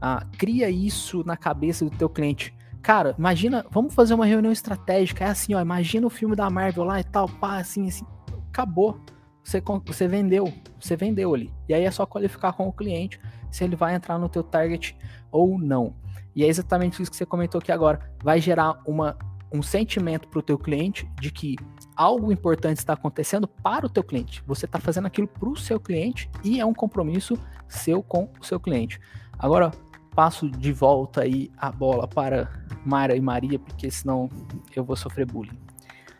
[0.00, 2.54] Ah, cria isso na cabeça do teu cliente.
[2.82, 5.24] Cara, imagina, vamos fazer uma reunião estratégica.
[5.24, 8.06] É assim, ó, imagina o filme da Marvel lá e tal, pá, assim, assim.
[8.48, 8.98] Acabou.
[9.44, 11.52] Você, você vendeu, você vendeu ali.
[11.68, 14.96] E aí é só qualificar com o cliente se ele vai entrar no teu target
[15.30, 15.94] ou não.
[16.34, 18.00] E é exatamente isso que você comentou aqui agora.
[18.22, 19.16] Vai gerar uma,
[19.52, 21.56] um sentimento para o teu cliente de que
[22.00, 24.42] algo importante está acontecendo para o teu cliente.
[24.46, 28.42] Você está fazendo aquilo para o seu cliente e é um compromisso seu com o
[28.44, 28.98] seu cliente.
[29.38, 29.70] Agora
[30.14, 32.50] passo de volta aí a bola para
[32.86, 34.30] Mara e Maria, porque senão
[34.74, 35.58] eu vou sofrer bullying.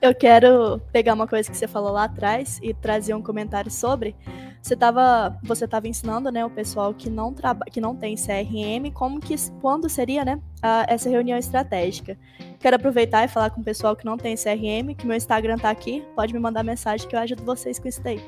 [0.00, 4.16] Eu quero pegar uma coisa que você falou lá atrás e trazer um comentário sobre.
[4.62, 8.90] Você estava você tava ensinando, né, o pessoal que não traba, que não tem CRM,
[8.94, 12.16] como que quando seria, né, a, essa reunião estratégica.
[12.58, 15.68] Quero aproveitar e falar com o pessoal que não tem CRM, que meu Instagram tá
[15.68, 18.22] aqui, pode me mandar mensagem que eu ajudo vocês com isso daí.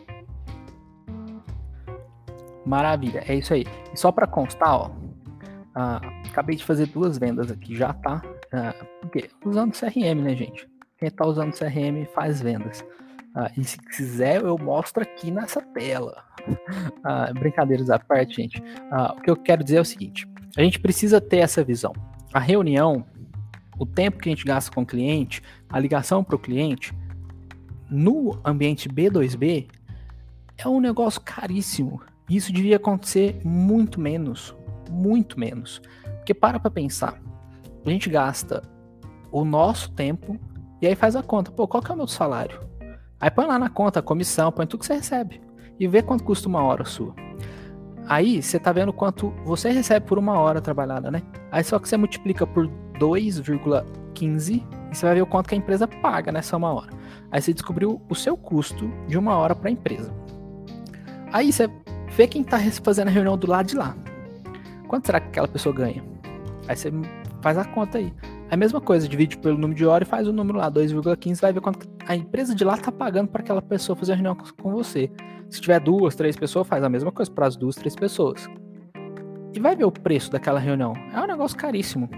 [2.67, 3.65] Maravilha, é isso aí.
[3.93, 8.23] E só para constar, ó, uh, acabei de fazer duas vendas aqui já, tá?
[8.53, 10.72] Uh, porque usando CRM, né, gente?
[11.03, 12.85] Quem está usando CRM faz vendas.
[13.35, 16.23] Ah, e se quiser, eu mostro aqui nessa tela.
[17.05, 18.63] Ah, brincadeiras à parte, gente.
[18.91, 21.93] Ah, o que eu quero dizer é o seguinte: a gente precisa ter essa visão.
[22.33, 23.05] A reunião,
[23.79, 26.93] o tempo que a gente gasta com o cliente, a ligação para o cliente,
[27.91, 29.69] no ambiente B2B,
[30.57, 32.01] é um negócio caríssimo.
[32.31, 34.55] Isso devia acontecer muito menos.
[34.89, 35.83] Muito menos.
[36.19, 37.21] Porque para para pensar.
[37.85, 38.63] A gente gasta
[39.33, 40.39] o nosso tempo
[40.83, 41.53] e aí faz a conta.
[41.53, 42.59] Pô, qual que é o meu salário?
[43.21, 45.41] Aí põe lá na conta a comissão, põe tudo que você recebe.
[45.79, 47.15] E vê quanto custa uma hora sua.
[48.09, 51.23] Aí você tá vendo quanto você recebe por uma hora trabalhada, né?
[51.53, 52.67] Aí só que você multiplica por
[52.99, 56.91] 2,15 e você vai ver o quanto que a empresa paga nessa uma hora.
[57.31, 60.13] Aí você descobriu o seu custo de uma hora para a empresa.
[61.33, 61.71] Aí você
[62.11, 63.97] vê quem tá fazendo a reunião do lado de lá.
[64.89, 66.05] Quanto será que aquela pessoa ganha?
[66.67, 66.93] Aí você
[67.41, 68.13] faz a conta aí.
[68.53, 71.41] É a mesma coisa, divide pelo número de horas e faz o número lá, 2,15,
[71.41, 74.37] vai ver quanto a empresa de lá tá pagando para aquela pessoa fazer a reunião
[74.61, 75.11] com você.
[75.49, 78.47] Se tiver duas, três pessoas, faz a mesma coisa para as duas, três pessoas.
[79.55, 80.93] E vai ver o preço daquela reunião.
[81.15, 82.11] É um negócio caríssimo.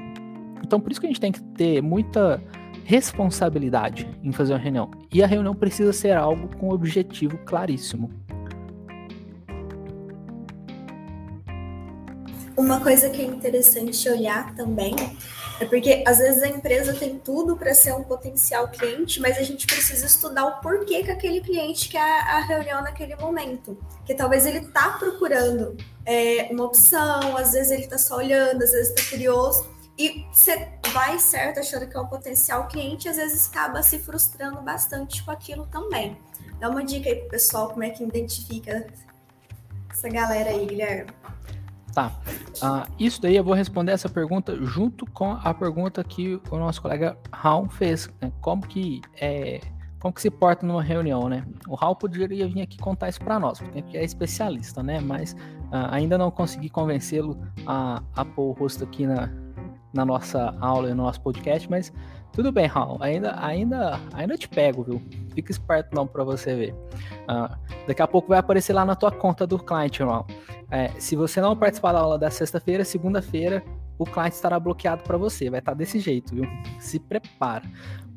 [0.61, 2.43] Então por isso que a gente tem que ter muita
[2.83, 4.91] responsabilidade em fazer uma reunião.
[5.13, 8.11] E a reunião precisa ser algo com objetivo claríssimo.
[12.57, 14.97] Uma coisa que é interessante olhar também
[15.61, 19.43] é porque às vezes a empresa tem tudo para ser um potencial cliente, mas a
[19.43, 23.79] gente precisa estudar o porquê que aquele cliente quer a reunião naquele momento.
[24.05, 28.73] Que talvez ele está procurando é, uma opção, às vezes ele está só olhando, às
[28.73, 29.73] vezes está curioso.
[29.97, 34.61] E você vai certo achando que é um potencial cliente, às vezes acaba se frustrando
[34.61, 36.19] bastante com aquilo também.
[36.59, 38.87] Dá uma dica aí pro pessoal como é que identifica
[39.89, 41.13] essa galera aí, Guilherme.
[41.95, 42.13] Tá.
[42.63, 46.83] Uh, isso daí eu vou responder essa pergunta junto com a pergunta que o nosso
[46.83, 48.11] colega Raul fez.
[48.21, 48.33] Né?
[48.41, 49.61] Como que é,
[50.01, 51.47] como que se porta numa reunião, né?
[51.69, 55.01] O Raul poderia vir aqui contar isso para nós, porque é especialista, né?
[55.01, 59.31] Mas uh, ainda não consegui convencê-lo a, a pôr o rosto aqui na,
[59.95, 61.93] na nossa aula e no nosso podcast, mas
[62.35, 65.03] tudo bem, Raul, ainda, ainda, ainda te pego, viu?
[65.35, 66.75] Fica esperto não para você ver.
[67.29, 70.27] Uh, daqui a pouco vai aparecer lá na tua conta do cliente, Raul.
[70.71, 73.63] É, se você não participar da aula da sexta-feira, segunda-feira
[73.99, 75.49] o cliente estará bloqueado para você.
[75.49, 76.45] Vai estar tá desse jeito, viu?
[76.79, 77.65] Se prepara.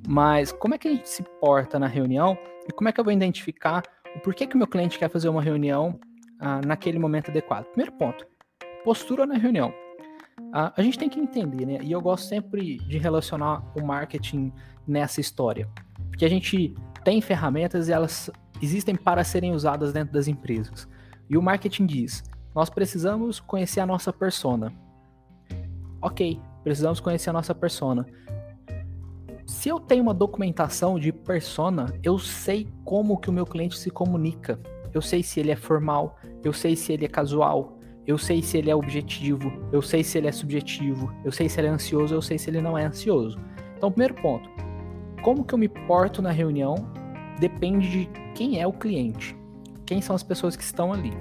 [0.08, 3.04] Mas como é que a gente se porta na reunião e como é que eu
[3.04, 3.84] vou identificar
[4.16, 6.00] o porquê que o meu cliente quer fazer uma reunião
[6.40, 7.66] ah, naquele momento adequado?
[7.66, 8.26] Primeiro ponto,
[8.84, 9.74] postura na reunião.
[10.54, 11.80] Ah, a gente tem que entender, né?
[11.82, 14.52] E eu gosto sempre de relacionar o marketing
[14.88, 15.68] nessa história.
[16.10, 18.30] Porque a gente tem ferramentas e elas
[18.62, 20.88] existem para serem usadas dentro das empresas.
[21.30, 22.24] E o marketing diz:
[22.56, 24.74] nós precisamos conhecer a nossa persona.
[26.02, 28.06] Ok, precisamos conhecer a nossa persona.
[29.46, 33.90] Se eu tenho uma documentação de persona, eu sei como que o meu cliente se
[33.90, 34.60] comunica.
[34.94, 37.77] Eu sei se ele é formal, eu sei se ele é casual,
[38.08, 41.60] eu sei se ele é objetivo, eu sei se ele é subjetivo, eu sei se
[41.60, 43.38] ele é ansioso, eu sei se ele não é ansioso.
[43.78, 44.50] Então, primeiro ponto,
[45.22, 46.76] como que eu me porto na reunião
[47.40, 49.36] depende de quem é o cliente,
[49.86, 51.12] quem são as pessoas que estão ali.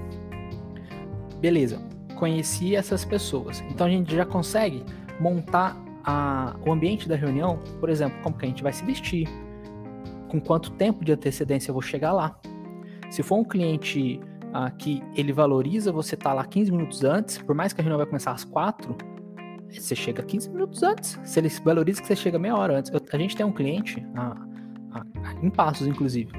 [1.41, 1.79] beleza,
[2.15, 3.63] conheci essas pessoas.
[3.71, 4.85] Então a gente já consegue
[5.21, 9.29] montar a, o ambiente da reunião, por exemplo, como que a gente vai se vestir,
[10.29, 12.39] com quanto tempo de antecedência eu vou chegar lá.
[13.11, 14.21] Se for um cliente
[14.57, 17.85] ah, que ele valoriza você estar tá lá 15 minutos antes, por mais que a
[17.85, 18.97] reunião vai começar às 4,
[19.71, 21.21] você chega 15 minutos antes.
[21.25, 22.91] Se ele valoriza que você chega meia hora antes.
[22.91, 24.35] Eu, a gente tem um cliente, ah,
[25.43, 26.33] em Passos, inclusive.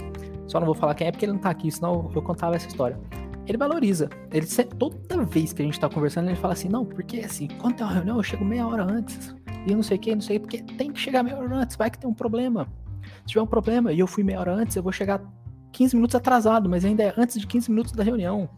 [0.48, 2.68] Só não vou falar quem é porque ele não tá aqui, senão eu contava essa
[2.68, 3.00] história.
[3.46, 4.10] Ele valoriza.
[4.32, 4.48] Ele
[4.80, 7.86] toda vez que a gente tá conversando, ele fala assim: não, porque assim, quando tem
[7.86, 9.36] uma reunião, eu chego meia hora antes.
[9.68, 11.92] E não sei o que, não sei porque tem que chegar meia hora antes, vai
[11.92, 12.68] que tem um problema.
[13.22, 15.22] Se tiver um problema e eu fui meia hora antes, eu vou chegar
[15.72, 18.50] 15 minutos atrasado, mas ainda é antes de 15 minutos da reunião.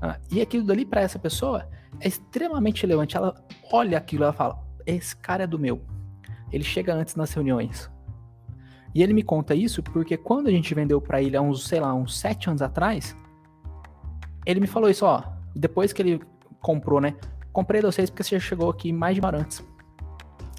[0.00, 1.68] Ah, e aquilo dali para essa pessoa
[2.00, 3.16] é extremamente relevante.
[3.16, 3.34] Ela
[3.72, 5.82] olha aquilo ela fala: esse cara é do meu.
[6.52, 7.90] Ele chega antes nas reuniões.
[8.94, 11.78] E ele me conta isso porque quando a gente vendeu para ele há uns, sei
[11.78, 13.14] lá, uns sete anos atrás,
[14.46, 15.22] ele me falou isso, ó.
[15.54, 16.20] Depois que ele
[16.60, 17.14] comprou, né?
[17.52, 19.62] Comprei vocês porque você chegou aqui mais de hora antes.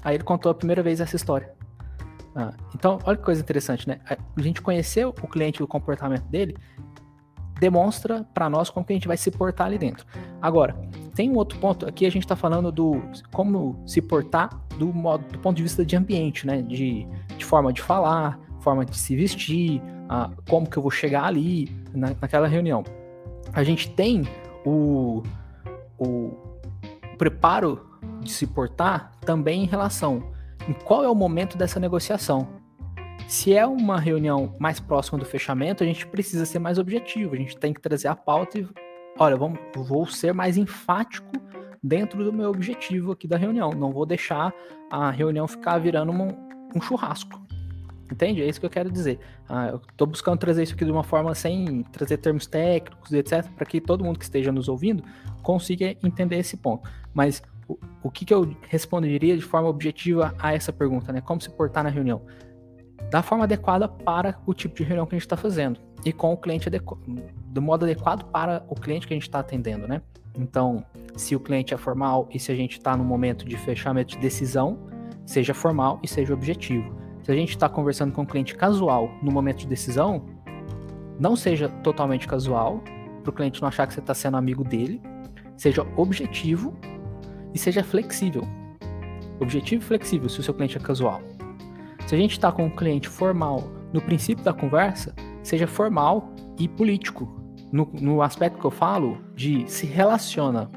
[0.02, 1.54] Aí ele contou a primeira vez essa história.
[2.34, 4.00] Ah, então, olha que coisa interessante, né?
[4.08, 6.56] A gente conhecer o cliente, o comportamento dele,
[7.58, 10.06] demonstra para nós como que a gente vai se portar ali dentro.
[10.40, 10.74] Agora,
[11.14, 15.24] tem um outro ponto, aqui a gente está falando do como se portar do, modo,
[15.30, 16.62] do ponto de vista de ambiente, né?
[16.62, 21.24] De, de forma de falar, forma de se vestir, ah, como que eu vou chegar
[21.24, 22.82] ali na, naquela reunião.
[23.52, 24.22] A gente tem
[24.64, 25.22] o,
[25.98, 26.32] o
[27.18, 27.86] preparo
[28.20, 30.22] de se portar também em relação
[30.68, 32.48] em qual é o momento dessa negociação.
[33.26, 37.38] Se é uma reunião mais próxima do fechamento, a gente precisa ser mais objetivo, a
[37.38, 38.68] gente tem que trazer a pauta e,
[39.18, 41.30] olha, vamos, vou ser mais enfático
[41.82, 43.70] dentro do meu objetivo aqui da reunião.
[43.70, 44.52] Não vou deixar
[44.90, 46.28] a reunião ficar virando uma,
[46.74, 47.40] um churrasco.
[48.10, 48.42] Entende?
[48.42, 49.20] É isso que eu quero dizer.
[49.48, 53.48] Ah, eu estou buscando trazer isso aqui de uma forma sem trazer termos técnicos, etc.,
[53.54, 55.04] para que todo mundo que esteja nos ouvindo
[55.42, 56.90] consiga entender esse ponto.
[57.14, 57.40] Mas
[58.02, 61.20] o, que, que eu responderia de forma objetiva a essa pergunta, né?
[61.20, 62.22] Como se portar na reunião?
[63.10, 66.32] Da forma adequada para o tipo de reunião que a gente está fazendo e com
[66.32, 70.00] o cliente do modo adequado para o cliente que a gente está atendendo, né?
[70.34, 70.84] Então,
[71.16, 74.18] se o cliente é formal e se a gente está no momento de fechamento de
[74.18, 74.78] decisão,
[75.26, 76.94] seja formal e seja objetivo.
[77.22, 80.24] Se a gente está conversando com um cliente casual no momento de decisão,
[81.18, 82.82] não seja totalmente casual,
[83.22, 85.02] para o cliente não achar que você está sendo amigo dele,
[85.56, 86.74] seja objetivo
[87.54, 88.42] e seja flexível.
[89.40, 91.20] Objetivo flexível se o seu cliente é casual.
[92.06, 96.68] Se a gente está com um cliente formal no princípio da conversa, seja formal e
[96.68, 97.28] político.
[97.72, 100.68] No, no aspecto que eu falo de se relaciona.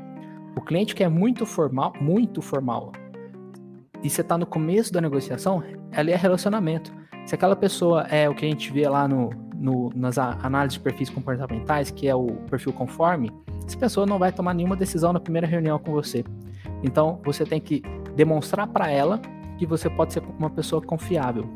[0.55, 2.91] O cliente que é muito formal, muito formal,
[4.03, 6.93] e você está no começo da negociação, ali é relacionamento.
[7.25, 10.81] Se aquela pessoa é o que a gente vê lá no, no, nas análises de
[10.81, 13.31] perfis comportamentais, que é o perfil conforme,
[13.65, 16.25] essa pessoa não vai tomar nenhuma decisão na primeira reunião com você.
[16.83, 17.81] Então, você tem que
[18.15, 19.19] demonstrar para ela
[19.57, 21.49] que você pode ser uma pessoa confiável,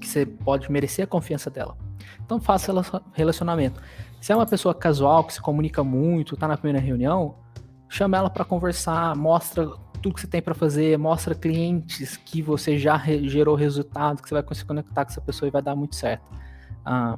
[0.00, 1.76] que você pode merecer a confiança dela.
[2.24, 2.72] Então, faça
[3.12, 3.80] relacionamento.
[4.20, 7.34] Se é uma pessoa casual, que se comunica muito, está na primeira reunião,
[7.88, 9.68] chama ela para conversar, mostra
[10.00, 14.34] tudo que você tem para fazer, mostra clientes que você já gerou resultado, que você
[14.34, 16.24] vai conseguir conectar com essa pessoa e vai dar muito certo.
[16.84, 17.16] Ah,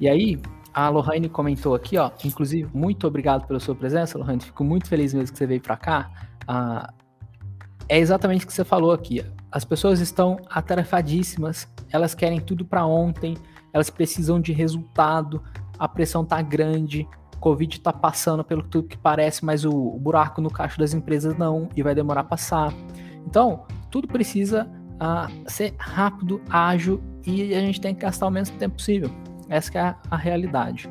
[0.00, 0.40] e aí,
[0.78, 2.12] a Lohane comentou aqui, ó.
[2.24, 4.40] Inclusive, muito obrigado pela sua presença, Lohane.
[4.40, 6.08] Fico muito feliz mesmo que você veio para cá.
[6.46, 6.94] Ah,
[7.88, 9.24] é exatamente o que você falou aqui.
[9.50, 13.36] As pessoas estão atarefadíssimas, elas querem tudo para ontem,
[13.72, 15.42] elas precisam de resultado,
[15.76, 17.08] a pressão tá grande,
[17.40, 21.36] Covid tá passando pelo tudo que parece, mas o, o buraco no caixa das empresas
[21.36, 22.72] não, e vai demorar a passar.
[23.26, 28.48] Então, tudo precisa uh, ser rápido, ágil, e a gente tem que gastar o menos
[28.50, 29.10] tempo possível.
[29.48, 30.88] Essa é a, a realidade.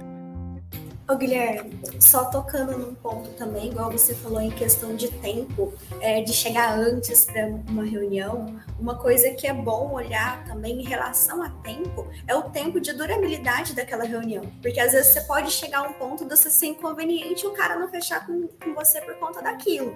[1.09, 6.21] Ô Guilherme, só tocando num ponto também, igual você falou em questão de tempo, é,
[6.21, 11.41] de chegar antes para uma reunião, uma coisa que é bom olhar também em relação
[11.41, 14.43] a tempo é o tempo de durabilidade daquela reunião.
[14.61, 17.53] Porque às vezes você pode chegar a um ponto de você ser inconveniente e o
[17.53, 19.95] cara não fechar com, com você por conta daquilo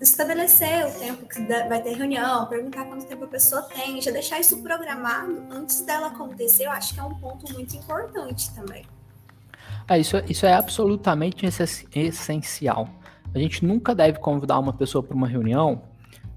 [0.00, 4.40] estabelecer o tempo que vai ter reunião, perguntar quanto tempo a pessoa tem, já deixar
[4.40, 8.84] isso programado antes dela acontecer, eu acho que é um ponto muito importante também.
[9.88, 11.46] É, isso, isso é absolutamente
[11.94, 12.88] essencial.
[13.34, 15.82] A gente nunca deve convidar uma pessoa para uma reunião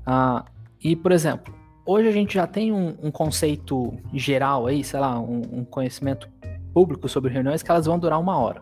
[0.05, 0.45] ah,
[0.81, 1.53] e, por exemplo,
[1.85, 6.29] hoje a gente já tem um, um conceito geral aí, sei lá, um, um, conhecimento
[6.73, 8.59] público sobre reuniões que elas vão durar uma hora.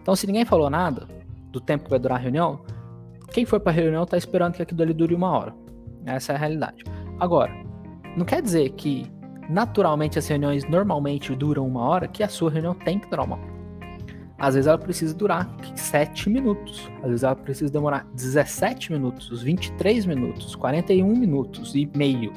[0.00, 1.08] Então, se ninguém falou nada
[1.50, 2.60] do tempo que vai durar a reunião,
[3.34, 5.52] quem foi para reunião está esperando que aquilo ali dure uma hora.
[6.06, 6.84] Essa é a realidade.
[7.18, 7.52] Agora,
[8.16, 9.10] não quer dizer que
[9.50, 13.34] naturalmente as reuniões normalmente duram uma hora, que a sua reunião tem que durar uma
[13.34, 13.54] hora.
[14.38, 20.06] Às vezes ela precisa durar 7 minutos, às vezes ela precisa demorar 17 minutos, 23
[20.06, 22.32] minutos, 41 minutos e meio.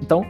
[0.00, 0.24] Então,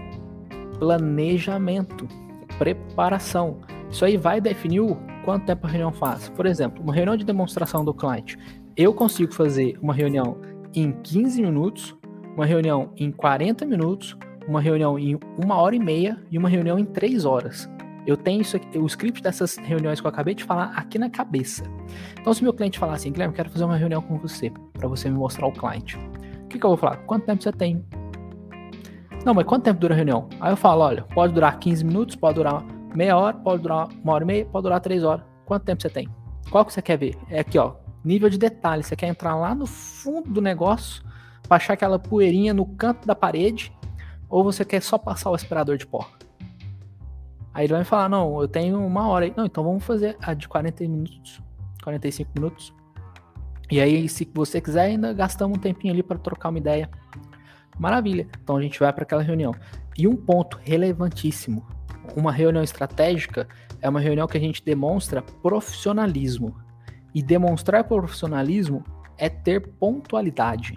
[0.78, 2.08] planejamento,
[2.56, 3.58] preparação.
[3.90, 6.30] Isso aí vai definir o quanto tempo a reunião faz.
[6.30, 8.38] Por exemplo, uma reunião de demonstração do cliente.
[8.76, 10.38] Eu consigo fazer uma reunião
[10.74, 11.94] em 15 minutos,
[12.34, 14.16] uma reunião em 40 minutos,
[14.48, 17.68] uma reunião em uma hora e meia e uma reunião em três horas.
[18.06, 21.10] Eu tenho isso aqui, o script dessas reuniões que eu acabei de falar aqui na
[21.10, 21.64] cabeça.
[22.18, 25.10] Então, se meu cliente falar assim, Guilherme, quero fazer uma reunião com você, para você
[25.10, 25.98] me mostrar o cliente.
[26.44, 26.96] O que, que eu vou falar?
[27.04, 27.84] Quanto tempo você tem?
[29.22, 30.28] Não, mas quanto tempo dura a reunião?
[30.40, 34.14] Aí eu falo, olha, pode durar 15 minutos, pode durar meia hora, pode durar uma
[34.14, 35.24] hora e meia, pode durar três horas.
[35.44, 36.08] Quanto tempo você tem?
[36.50, 37.16] Qual que você quer ver?
[37.30, 38.82] É aqui, ó, nível de detalhe.
[38.82, 41.02] Você quer entrar lá no fundo do negócio,
[41.48, 43.72] achar aquela poeirinha no canto da parede,
[44.28, 46.08] ou você quer só passar o aspirador de pó?
[47.54, 49.34] Aí ele vai me falar, não, eu tenho uma hora aí.
[49.36, 51.42] Não, então vamos fazer a de 40 minutos,
[51.82, 52.74] 45 minutos.
[53.70, 56.90] E aí, se você quiser, ainda gastamos um tempinho ali para trocar uma ideia.
[57.78, 58.26] Maravilha.
[58.42, 59.54] Então a gente vai para aquela reunião.
[59.96, 61.66] E um ponto relevantíssimo:
[62.16, 63.48] uma reunião estratégica
[63.80, 66.54] é uma reunião que a gente demonstra profissionalismo.
[67.14, 68.82] E demonstrar profissionalismo
[69.18, 70.74] é ter pontualidade.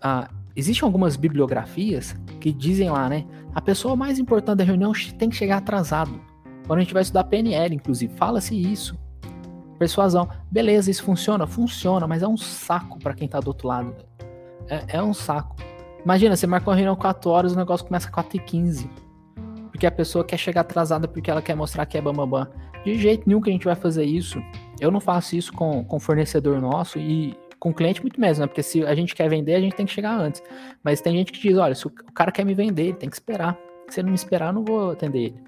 [0.00, 3.24] Ah, existem algumas bibliografias que dizem lá, né?
[3.54, 6.20] A pessoa mais importante da reunião tem que chegar atrasado.
[6.66, 8.98] Quando a gente vai estudar PNL, inclusive, fala-se isso.
[9.78, 10.28] Persuasão.
[10.50, 11.46] Beleza, isso funciona?
[11.46, 13.94] Funciona, mas é um saco para quem tá do outro lado.
[14.68, 15.56] É, é, um saco.
[16.04, 18.90] Imagina, você marca uma reunião 4 horas, o negócio começa 4 e 15
[19.70, 22.46] Porque a pessoa quer chegar atrasada porque ela quer mostrar que é bambambam.
[22.84, 24.38] De jeito nenhum que a gente vai fazer isso.
[24.80, 28.46] Eu não faço isso com, com fornecedor nosso e com cliente muito mesmo, né?
[28.46, 30.42] Porque se a gente quer vender, a gente tem que chegar antes.
[30.82, 33.16] Mas tem gente que diz, olha, se o cara quer me vender, ele tem que
[33.16, 33.58] esperar.
[33.88, 35.42] Se ele não me esperar, eu não vou atender ele.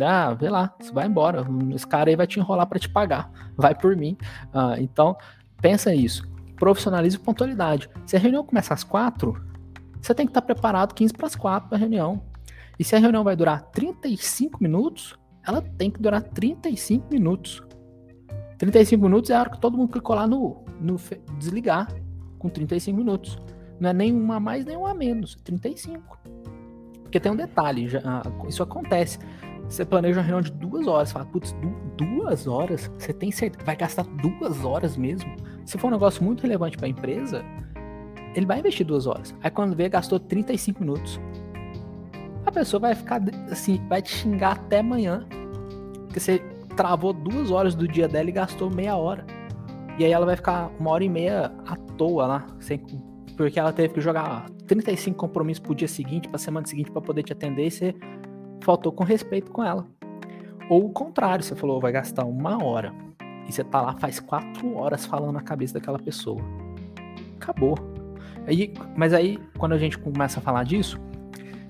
[0.00, 1.46] Ah, vê lá, você vai embora.
[1.74, 3.30] Esse cara aí vai te enrolar para te pagar.
[3.56, 4.16] Vai por mim.
[4.52, 5.16] Ah, então,
[5.60, 6.28] pensa isso.
[6.56, 7.88] Profissionalismo e pontualidade.
[8.06, 9.40] Se a reunião começa às quatro,
[10.00, 12.22] você tem que estar preparado 15 para as quatro para a reunião.
[12.78, 17.62] E se a reunião vai durar 35 minutos, ela tem que durar 35 minutos.
[18.58, 20.96] 35 minutos é a hora que todo mundo clicou lá no, no
[21.38, 21.88] desligar
[22.38, 23.38] com 35 minutos.
[23.80, 25.34] Não é nem uma a mais, nem uma a menos.
[25.44, 26.18] 35.
[27.02, 29.18] Porque tem um detalhe, já, ah, isso acontece.
[29.68, 31.54] Você planeja uma reunião de duas horas, fala, putz,
[31.96, 32.90] duas horas?
[32.98, 33.64] Você tem certeza?
[33.64, 35.34] Vai gastar duas horas mesmo?
[35.64, 37.42] Se for um negócio muito relevante para a empresa,
[38.34, 39.34] ele vai investir duas horas.
[39.42, 41.20] Aí quando vê, gastou 35 minutos.
[42.44, 45.26] A pessoa vai ficar assim, vai te xingar até amanhã.
[46.06, 46.42] Porque você
[46.74, 49.24] travou duas horas do dia dela e gastou meia hora.
[49.98, 52.80] E aí ela vai ficar uma hora e meia à toa lá, sem,
[53.36, 57.22] porque ela teve que jogar 35 compromissos pro dia seguinte, pra semana seguinte, para poder
[57.22, 57.94] te atender e você
[58.62, 59.86] faltou com respeito com ela.
[60.68, 62.92] Ou o contrário, você falou, vai gastar uma hora.
[63.46, 66.40] E você tá lá faz quatro horas falando na cabeça daquela pessoa.
[67.36, 67.76] Acabou.
[68.46, 70.98] Aí, mas aí, quando a gente começa a falar disso,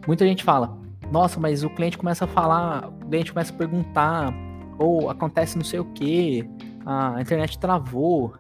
[0.07, 0.77] muita gente fala,
[1.11, 4.33] nossa, mas o cliente começa a falar, o cliente começa a perguntar,
[4.79, 6.49] ou acontece não sei o que,
[6.85, 8.35] a internet travou.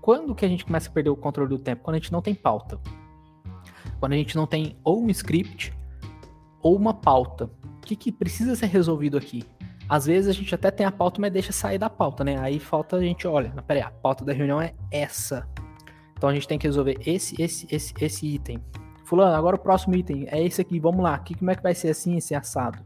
[0.00, 1.82] Quando que a gente começa a perder o controle do tempo?
[1.82, 2.78] Quando a gente não tem pauta.
[3.98, 5.72] Quando a gente não tem ou um script
[6.62, 7.50] ou uma pauta.
[7.78, 9.44] O que, que precisa ser resolvido aqui?
[9.88, 12.38] Às vezes a gente até tem a pauta, mas deixa sair da pauta, né?
[12.38, 15.46] Aí falta a gente, olha, peraí, a pauta da reunião é essa.
[16.16, 18.58] Então a gente tem que resolver esse, esse, esse, esse item.
[19.04, 21.18] Fulano, agora o próximo item é esse aqui, vamos lá.
[21.18, 22.82] Que, como é que vai ser assim, esse assado?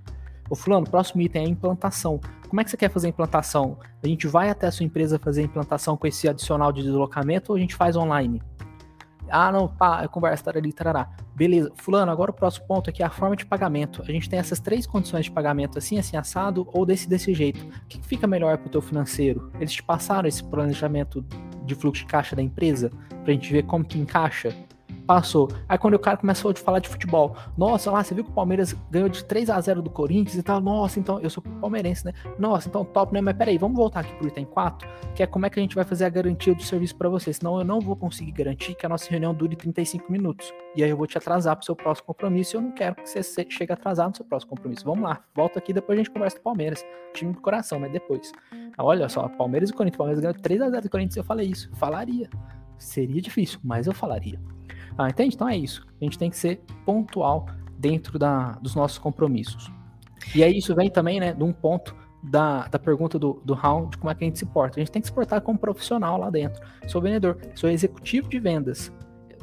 [0.51, 2.21] Ô fulano, próximo item é a implantação.
[2.49, 3.79] Como é que você quer fazer a implantação?
[4.03, 7.53] A gente vai até a sua empresa fazer a implantação com esse adicional de deslocamento
[7.53, 8.43] ou a gente faz online?
[9.31, 11.11] Ah, não, pá, é conversa, tarari, tarará.
[11.35, 14.03] Beleza, fulano, agora o próximo ponto aqui é a forma de pagamento.
[14.03, 17.63] A gente tem essas três condições de pagamento, assim, assim, assado, ou desse, desse jeito.
[17.63, 19.53] O que fica melhor para o teu financeiro?
[19.57, 21.23] Eles te passaram esse planejamento
[21.65, 22.91] de fluxo de caixa da empresa,
[23.23, 24.55] para a gente ver como que encaixa?
[25.09, 25.49] Passou.
[25.66, 28.35] Aí quando o cara começou a falar de futebol, nossa, lá, você viu que o
[28.35, 32.05] Palmeiras ganhou de 3 a 0 do Corinthians e tal, nossa, então, eu sou palmeirense,
[32.05, 32.12] né?
[32.38, 33.23] Nossa, então top, né?
[33.23, 35.75] Mas peraí, vamos voltar aqui pro item 4, que é como é que a gente
[35.75, 38.85] vai fazer a garantia do serviço para você, senão eu não vou conseguir garantir que
[38.85, 40.53] a nossa reunião dure 35 minutos.
[40.77, 43.09] E aí eu vou te atrasar pro seu próximo compromisso e eu não quero que
[43.09, 44.85] você chegue atrasado no seu próximo compromisso.
[44.85, 46.85] Vamos lá, volta aqui, depois a gente conversa do Palmeiras.
[47.14, 48.31] Time do coração, mas depois.
[48.77, 51.71] Olha só, Palmeiras e Corinthians, Palmeiras ganhou 3 a 0 do Corinthians, eu falei isso.
[51.77, 52.28] Falaria.
[52.76, 54.39] Seria difícil, mas eu falaria.
[54.99, 55.36] Ah, entende?
[55.36, 55.86] Então é isso.
[56.01, 57.46] A gente tem que ser pontual
[57.78, 59.70] dentro da, dos nossos compromissos.
[60.34, 63.86] E aí isso vem também, né, de um ponto da, da pergunta do, do Raul
[63.86, 64.78] de como é que a gente se porta.
[64.78, 66.61] A gente tem que se portar como profissional lá dentro.
[66.88, 68.92] Sou vendedor, sou executivo de vendas.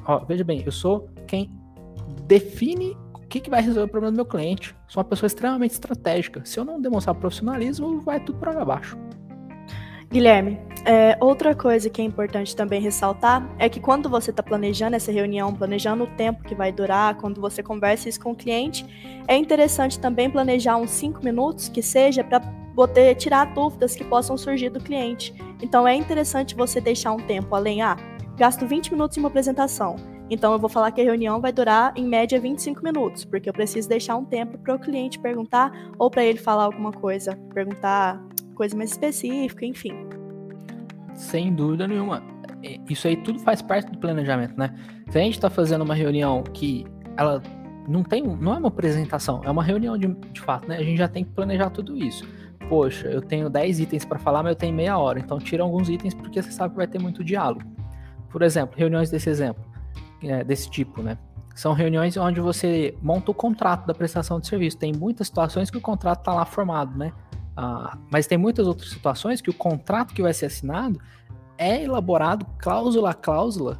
[0.05, 1.49] Ó, veja bem, eu sou quem
[2.27, 4.75] define o que, que vai resolver o problema do meu cliente.
[4.87, 6.41] Sou uma pessoa extremamente estratégica.
[6.43, 8.97] Se eu não demonstrar profissionalismo, vai tudo para abaixo.
[10.09, 14.95] Guilherme, é, outra coisa que é importante também ressaltar é que quando você está planejando
[14.95, 18.85] essa reunião, planejando o tempo que vai durar, quando você conversa isso com o cliente,
[19.27, 22.39] é interessante também planejar uns 5 minutos, que seja para
[22.75, 25.33] poder tirar dúvidas que possam surgir do cliente.
[25.61, 27.97] Então é interessante você deixar um tempo além, ah,
[28.37, 29.95] gasto 20 minutos em uma apresentação.
[30.29, 33.53] Então eu vou falar que a reunião vai durar em média 25 minutos, porque eu
[33.53, 38.21] preciso deixar um tempo para o cliente perguntar ou para ele falar alguma coisa, perguntar
[38.55, 40.07] coisa mais específica, enfim.
[41.13, 42.23] Sem dúvida nenhuma.
[42.89, 44.73] Isso aí tudo faz parte do planejamento, né?
[45.09, 46.85] Se a gente está fazendo uma reunião que
[47.15, 47.41] ela
[47.87, 50.77] não tem, não é uma apresentação, é uma reunião de, de fato, né?
[50.77, 52.27] A gente já tem que planejar tudo isso.
[52.67, 55.87] Poxa, eu tenho 10 itens para falar, mas eu tenho meia hora, então tira alguns
[55.87, 57.61] itens porque você sabe que vai ter muito diálogo.
[58.29, 59.63] Por exemplo, reuniões desse exemplo,
[60.23, 61.17] é, desse tipo, né?
[61.55, 64.77] São reuniões onde você monta o contrato da prestação de serviço.
[64.77, 67.13] Tem muitas situações que o contrato está lá formado, né?
[67.55, 70.99] Ah, mas tem muitas outras situações que o contrato que vai ser assinado
[71.57, 73.79] é elaborado cláusula a cláusula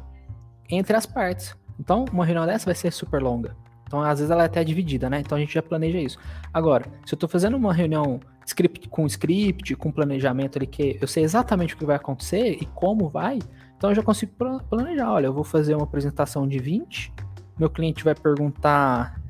[0.70, 1.54] entre as partes.
[1.78, 3.54] Então, uma reunião dessa vai ser super longa.
[3.86, 5.20] Então, às vezes ela é até dividida, né?
[5.20, 6.18] Então a gente já planeja isso.
[6.52, 11.06] Agora, se eu estou fazendo uma reunião script, com script, com planejamento ali, que eu
[11.06, 13.38] sei exatamente o que vai acontecer e como vai,
[13.76, 14.32] então eu já consigo
[14.68, 15.12] planejar.
[15.12, 17.12] Olha, eu vou fazer uma apresentação de 20,
[17.58, 19.20] meu cliente vai perguntar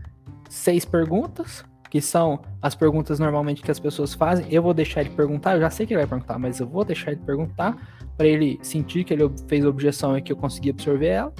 [0.48, 4.46] seis perguntas, que são as perguntas normalmente que as pessoas fazem.
[4.50, 6.84] Eu vou deixar ele perguntar, eu já sei que ele vai perguntar, mas eu vou
[6.84, 7.76] deixar ele perguntar
[8.16, 11.32] para ele sentir que ele fez a objeção e que eu consegui absorver ela.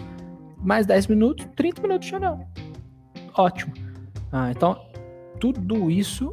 [0.59, 2.47] Mais 10 minutos, 30 minutos de reunião.
[3.37, 3.73] Ótimo.
[4.33, 4.81] Ah, então,
[5.39, 6.31] tudo isso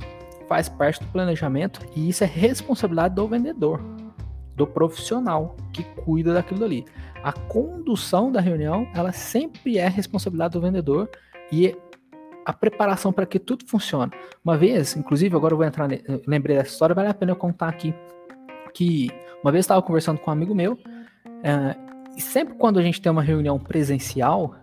[0.47, 3.81] faz parte do planejamento e isso é responsabilidade do vendedor
[4.55, 6.85] do profissional que cuida daquilo ali.
[7.23, 11.09] A condução da reunião, ela sempre é responsabilidade do vendedor
[11.51, 11.75] e
[12.45, 14.11] a preparação para que tudo funcione.
[14.43, 15.87] Uma vez, inclusive, agora eu vou entrar,
[16.27, 17.93] lembrei dessa história, vale a pena eu contar aqui
[18.73, 19.09] que
[19.43, 20.77] uma vez estava conversando com um amigo meu
[21.43, 21.75] é,
[22.17, 24.55] e sempre quando a gente tem uma reunião presencial,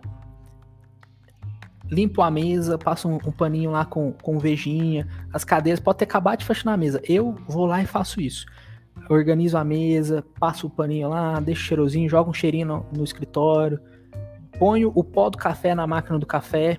[1.89, 6.05] limpo a mesa, passo um, um, paninho lá com, com vejinha, as cadeiras, pode ter
[6.05, 7.01] acabado de fechar na mesa.
[7.07, 8.45] Eu vou lá e faço isso
[9.09, 13.79] organizo a mesa, passo o paninho lá, deixo cheirosinho, jogo um cheirinho no, no escritório,
[14.57, 16.77] ponho o pó do café na máquina do café,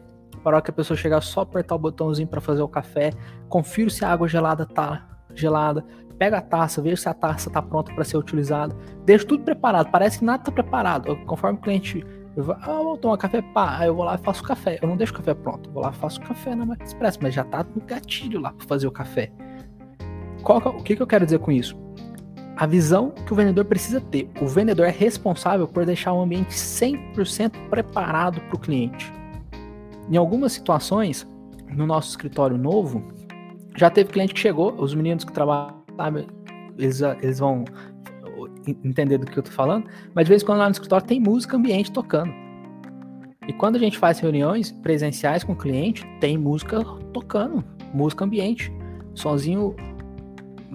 [0.51, 3.13] hora que a pessoa chegar só apertar o botãozinho para fazer o café,
[3.49, 5.85] confiro se a água gelada tá gelada,
[6.19, 9.91] pega a taça, vejo se a taça tá pronta para ser utilizada, deixo tudo preparado,
[9.91, 13.79] parece que nada tá preparado, conforme o cliente eu vou, ah, vou tomar café, pá,
[13.79, 14.79] aí eu vou lá e faço café.
[14.81, 17.19] Eu não deixo o café pronto, eu vou lá e faço café na máquina express,
[17.21, 19.31] mas já tá no gatilho lá para fazer o café.
[20.43, 21.77] Qual, o que, que eu quero dizer com isso?
[22.57, 24.31] a visão que o vendedor precisa ter.
[24.41, 29.13] O vendedor é responsável por deixar o ambiente 100% preparado para o cliente.
[30.11, 31.27] Em algumas situações,
[31.69, 33.03] no nosso escritório novo,
[33.77, 35.75] já teve cliente que chegou, os meninos que trabalham,
[36.77, 37.65] eles, eles vão
[38.85, 41.21] entender do que eu estou falando, mas de vez em quando lá no escritório tem
[41.21, 42.33] música ambiente tocando.
[43.47, 48.73] E quando a gente faz reuniões presenciais com o cliente, tem música tocando, música ambiente,
[49.15, 49.75] sonzinho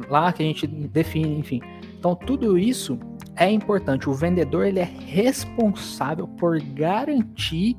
[0.10, 1.62] lá que a gente define, enfim.
[1.98, 3.00] Então tudo isso
[3.36, 4.10] é importante.
[4.10, 7.78] O vendedor ele é responsável por garantir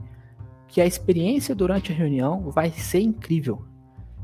[0.68, 3.64] que a experiência durante a reunião vai ser incrível.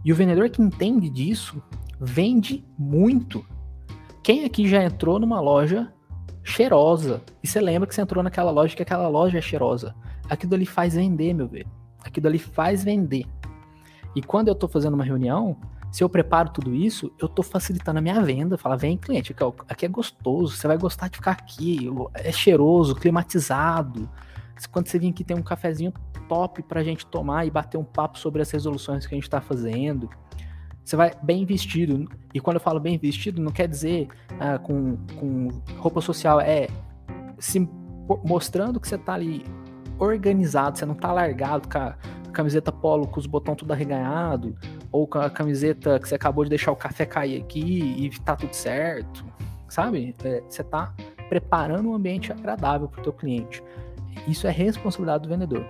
[0.05, 1.62] E o vendedor que entende disso
[1.99, 3.45] vende muito.
[4.22, 5.92] Quem aqui já entrou numa loja
[6.42, 9.95] cheirosa e você lembra que você entrou naquela loja que aquela loja é cheirosa?
[10.28, 11.68] Aquilo ali faz vender, meu velho.
[12.05, 13.24] Aquilo ali faz vender.
[14.14, 15.57] E quando eu estou fazendo uma reunião,
[15.90, 18.59] se eu preparo tudo isso, eu estou facilitando a minha venda.
[18.59, 19.34] Fala, vem cliente,
[19.68, 24.09] aqui é gostoso, você vai gostar de ficar aqui, é cheiroso, climatizado.
[24.70, 25.92] Quando você vir aqui tem um cafezinho
[26.28, 29.24] top para a gente tomar e bater um papo sobre as resoluções que a gente
[29.24, 30.09] está fazendo.
[30.84, 32.09] Você vai bem vestido.
[32.32, 35.48] E quando eu falo bem vestido, não quer dizer ah, com, com
[35.78, 36.68] roupa social, é
[37.38, 37.66] se
[38.24, 39.44] mostrando que você está ali
[39.98, 41.96] organizado, você não está largado com a
[42.32, 44.57] camiseta polo com os botões tudo arreganhado,
[44.90, 48.36] ou com a camiseta que você acabou de deixar o café cair aqui e tá
[48.36, 49.24] tudo certo,
[49.68, 50.14] sabe?
[50.22, 50.92] É, você tá
[51.28, 53.62] preparando um ambiente agradável para o teu cliente.
[54.27, 55.67] Isso é responsabilidade do vendedor.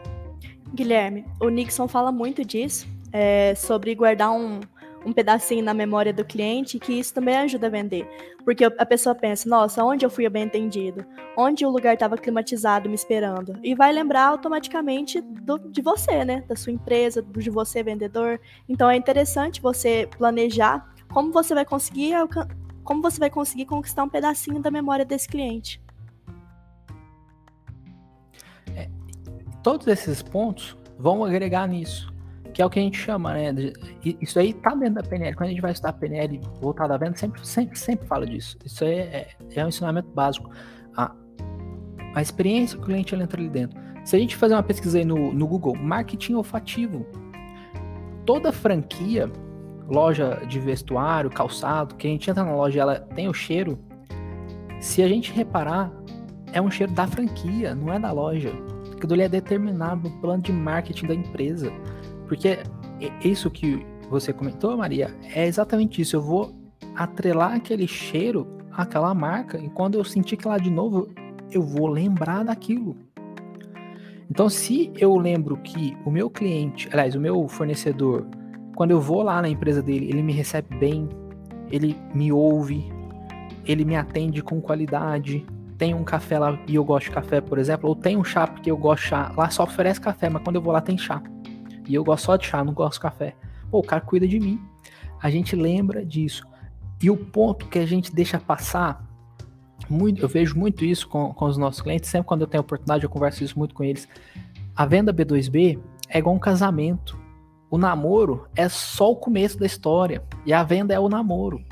[0.75, 4.61] Guilherme, o Nixon fala muito disso, é, sobre guardar um,
[5.07, 8.09] um pedacinho na memória do cliente, que isso também ajuda a vender.
[8.45, 11.05] Porque a pessoa pensa, nossa, onde eu fui bem atendido?
[11.37, 13.59] Onde o lugar estava climatizado me esperando?
[13.63, 16.43] E vai lembrar automaticamente do, de você, né?
[16.47, 18.41] Da sua empresa, de você, vendedor.
[18.69, 22.15] Então é interessante você planejar como você vai conseguir
[22.83, 25.81] como você vai conseguir conquistar um pedacinho da memória desse cliente.
[29.65, 32.12] Todos esses pontos vão agregar nisso.
[32.53, 33.53] que é o que a gente chama, né?
[34.21, 35.35] Isso aí tá dentro da PNL.
[35.35, 38.57] Quando a gente vai estudar PNL voltada à venda, sempre, sempre, sempre fala disso.
[38.65, 40.49] Isso aí é, é um ensinamento básico.
[40.97, 41.12] A,
[42.15, 43.77] a experiência que o cliente entra ali dentro.
[44.05, 47.05] Se a gente fazer uma pesquisa aí no, no Google, marketing olfativo,
[48.25, 49.29] toda franquia,
[49.89, 53.81] loja de vestuário, calçado, que a gente entra na loja ela tem o cheiro,
[54.79, 55.91] se a gente reparar,
[56.53, 58.53] é um cheiro da franquia, não é da loja.
[59.05, 61.71] Aquilo é determinado no plano de marketing da empresa.
[62.27, 62.59] Porque
[63.23, 66.17] isso que você comentou, Maria, é exatamente isso.
[66.17, 66.55] Eu vou
[66.95, 71.09] atrelar aquele cheiro àquela marca e quando eu sentir que lá de novo,
[71.51, 72.97] eu vou lembrar daquilo.
[74.31, 78.27] Então, se eu lembro que o meu cliente, aliás, o meu fornecedor,
[78.75, 81.09] quando eu vou lá na empresa dele, ele me recebe bem,
[81.71, 82.91] ele me ouve,
[83.67, 85.45] ele me atende com qualidade,
[85.77, 88.47] tem um café lá e eu gosto de café, por exemplo, ou tem um chá
[88.47, 90.97] porque eu gosto de chá, lá só oferece café, mas quando eu vou lá tem
[90.97, 91.22] chá.
[91.87, 93.35] E eu gosto só de chá, não gosto de café.
[93.70, 94.61] Pô, o cara cuida de mim.
[95.20, 96.47] A gente lembra disso.
[97.03, 99.05] E o ponto que a gente deixa passar,
[99.89, 103.05] muito, eu vejo muito isso com, com os nossos clientes, sempre quando eu tenho oportunidade,
[103.05, 104.09] eu converso isso muito com eles.
[104.75, 107.18] A venda B2B é igual um casamento.
[107.70, 110.22] O namoro é só o começo da história.
[110.47, 111.62] E a venda é o namoro.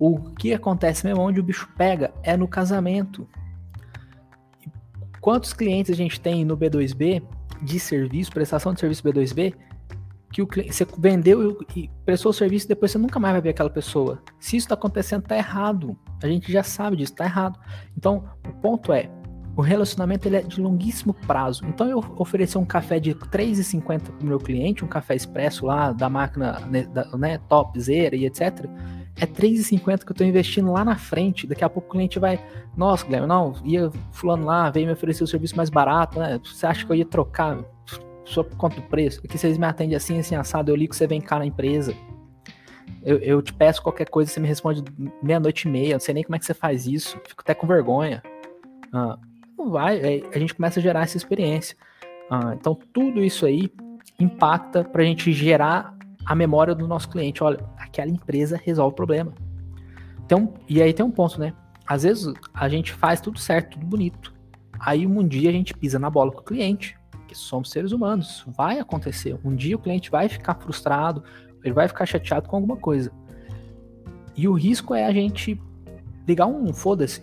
[0.00, 3.28] O que acontece mesmo, onde o bicho pega, é no casamento.
[5.20, 7.22] Quantos clientes a gente tem no B2B
[7.60, 9.54] de serviço, prestação de serviço B2B,
[10.32, 13.42] que o cliente, você vendeu e prestou o serviço e depois você nunca mais vai
[13.42, 14.22] ver aquela pessoa.
[14.38, 15.94] Se isso está acontecendo, está errado.
[16.22, 17.58] A gente já sabe disso, está errado.
[17.94, 19.10] Então, o ponto é,
[19.54, 21.66] o relacionamento ele é de longuíssimo prazo.
[21.66, 25.66] Então, eu oferecer um café de R$ 3,50 para o meu cliente, um café expresso
[25.66, 28.66] lá da máquina né, da, né, topzera e etc.,
[29.20, 31.46] é 3,50 que eu estou investindo lá na frente.
[31.46, 32.42] Daqui a pouco o cliente vai,
[32.74, 36.40] nossa, Guilherme, não, ia fulano lá, veio me oferecer o serviço mais barato, né?
[36.42, 37.58] Você acha que eu ia trocar
[38.24, 39.20] só por do preço?
[39.22, 41.94] Aqui vocês me atendem assim, assim, assado, eu ligo você vem cá na empresa.
[43.02, 44.82] Eu, eu te peço qualquer coisa, você me responde
[45.22, 47.66] meia-noite e meia, não sei nem como é que você faz isso, fico até com
[47.66, 48.22] vergonha.
[48.92, 49.18] Ah,
[49.56, 51.76] não vai, a gente começa a gerar essa experiência.
[52.30, 53.70] Ah, então, tudo isso aí
[54.18, 55.94] impacta para a gente gerar
[56.24, 57.42] a memória do nosso cliente.
[57.42, 59.32] Olha, aquela empresa resolve o problema.
[60.24, 61.52] Então, e aí tem um ponto, né?
[61.86, 64.32] Às vezes a gente faz tudo certo, tudo bonito.
[64.78, 66.96] Aí um dia a gente pisa na bola com o cliente,
[67.26, 68.44] que somos seres humanos.
[68.56, 69.38] Vai acontecer.
[69.44, 71.22] Um dia o cliente vai ficar frustrado,
[71.64, 73.12] ele vai ficar chateado com alguma coisa.
[74.36, 75.60] E o risco é a gente
[76.26, 77.22] ligar um foda-se.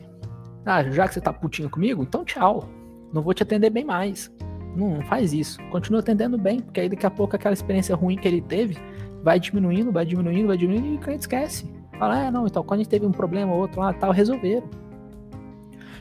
[0.66, 2.70] Ah, já que você tá putinho comigo, então tchau.
[3.14, 4.32] Não vou te atender bem mais.
[4.78, 5.59] Não, faz isso.
[5.71, 8.78] Continua atendendo bem, porque aí daqui a pouco aquela experiência ruim que ele teve
[9.23, 11.67] vai diminuindo, vai diminuindo, vai diminuindo e o cliente esquece.
[11.97, 14.69] Fala, é, não, então quando a gente teve um problema ou outro lá, tal, resolveram.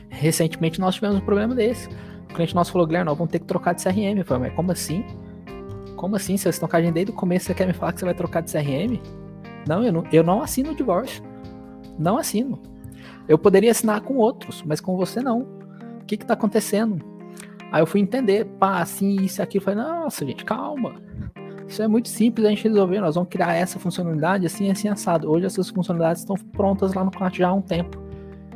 [0.09, 1.89] Recentemente nós tivemos um problema desse.
[2.29, 4.19] O cliente nosso falou, Guilherme, nós vamos ter que trocar de CRM.
[4.19, 5.03] Eu falei, mas como assim?
[5.95, 6.37] Como assim?
[6.37, 8.13] Vocês estão com a gente desde o começo, você quer me falar que você vai
[8.13, 9.01] trocar de CRM?
[9.67, 11.23] Não, eu não, eu não assino o divórcio.
[11.97, 12.61] Não assino.
[13.27, 15.41] Eu poderia assinar com outros, mas com você não.
[15.99, 17.16] O que está acontecendo?
[17.71, 19.59] Aí eu fui entender, pá, assim, isso aqui.
[19.59, 20.95] Falei, nossa, gente, calma.
[21.67, 23.01] Isso é muito simples a gente resolver.
[23.01, 25.29] Nós vamos criar essa funcionalidade assim, assim, assado.
[25.29, 28.01] Hoje essas funcionalidades estão prontas lá no cliente já há um tempo.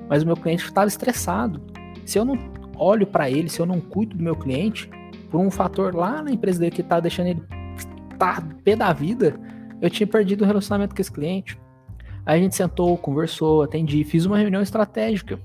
[0.07, 1.62] Mas o meu cliente estava estressado.
[2.05, 2.38] Se eu não
[2.78, 4.89] olho para ele, se eu não cuido do meu cliente,
[5.30, 7.43] por um fator lá na empresa dele que tá deixando ele
[8.18, 9.39] tá pé da vida,
[9.82, 11.59] eu tinha perdido o relacionamento com esse cliente.
[12.26, 15.39] Aí a gente sentou, conversou, atendi, fiz uma reunião estratégica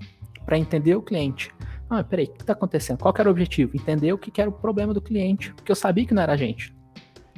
[0.45, 1.56] para entender o cliente.
[1.89, 2.99] Ah, peraí, o que está acontecendo?
[2.99, 3.77] Qual era o objetivo?
[3.77, 6.37] Entender o que era o problema do cliente, porque eu sabia que não era a
[6.37, 6.77] gente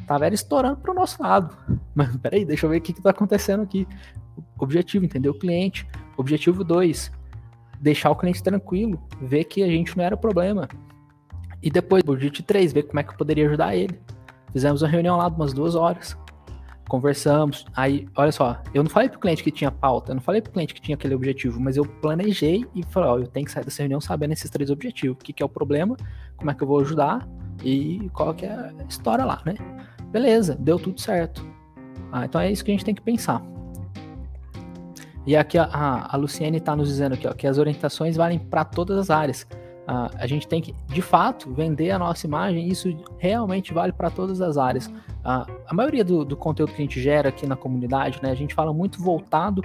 [0.09, 1.55] tava era estourando pro nosso lado.
[1.95, 3.87] Mas peraí, deixa eu ver o que, que tá acontecendo aqui.
[4.59, 5.87] Objetivo, entender o cliente.
[6.17, 7.13] Objetivo 2,
[7.79, 10.67] deixar o cliente tranquilo, ver que a gente não era o problema.
[11.63, 14.01] E depois, objetivo 3, ver como é que eu poderia ajudar ele.
[14.53, 16.17] Fizemos uma reunião lá de umas duas horas.
[16.89, 17.67] Conversamos.
[17.77, 20.51] Aí, olha só, eu não falei pro cliente que tinha pauta, eu não falei pro
[20.51, 23.65] cliente que tinha aquele objetivo, mas eu planejei e falei, ó, eu tenho que sair
[23.65, 25.17] dessa reunião sabendo esses três objetivos.
[25.21, 25.97] O que, que é o problema,
[26.37, 27.29] como é que eu vou ajudar
[27.63, 29.55] e qual que é a história lá, né?
[30.11, 31.47] Beleza, deu tudo certo.
[32.11, 33.43] Ah, então é isso que a gente tem que pensar.
[35.27, 38.65] E aqui a, a, Luciene está nos dizendo aqui, ó, que as orientações valem para
[38.65, 39.47] todas as áreas.
[39.89, 44.43] A gente tem que, de fato, vender a nossa imagem, isso realmente vale para todas
[44.43, 44.93] as áreas.
[45.25, 48.35] Ah, a maioria do, do, conteúdo que a gente gera aqui na comunidade, né, a
[48.35, 49.63] gente fala muito voltado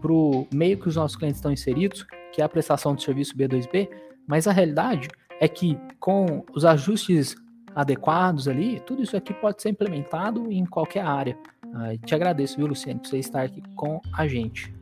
[0.00, 3.36] para o meio que os nossos clientes estão inseridos, que é a prestação de serviço
[3.36, 3.90] B2B,
[4.26, 5.08] mas a realidade
[5.40, 7.36] é que com os ajustes
[7.74, 11.36] adequados ali, tudo isso aqui pode ser implementado em qualquer área.
[11.74, 14.74] Ah, te agradeço, viu, Luciano, por você estar aqui com a gente.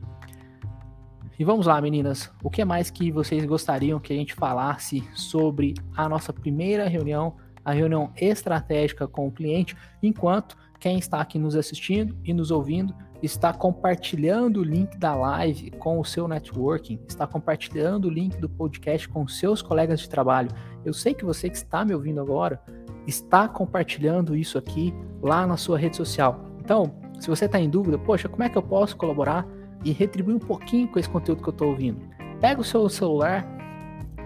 [1.37, 2.31] E vamos lá, meninas.
[2.41, 7.35] O que mais que vocês gostariam que a gente falasse sobre a nossa primeira reunião
[7.65, 12.93] a reunião estratégica com o cliente, enquanto quem está aqui nos assistindo e nos ouvindo
[13.23, 18.47] está compartilhando o link da live com o seu networking, está compartilhando o link do
[18.47, 20.51] podcast com seus colegas de trabalho.
[20.85, 22.61] Eu sei que você que está me ouvindo agora
[23.07, 26.45] está compartilhando isso aqui lá na sua rede social.
[26.59, 29.47] Então, se você está em dúvida, poxa, como é que eu posso colaborar
[29.85, 32.01] e retribuir um pouquinho com esse conteúdo que eu estou ouvindo?
[32.41, 33.47] Pega o seu celular,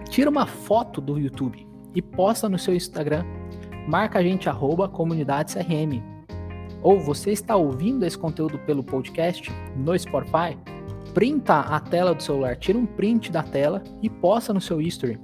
[0.08, 3.24] tira uma foto do YouTube e posta no seu Instagram.
[3.86, 6.02] Marca a gente arroba comunidade CRM.
[6.82, 10.56] Ou você está ouvindo esse conteúdo pelo podcast no Spotify,
[11.12, 15.20] printa a tela do celular, tira um print da tela e posta no seu history.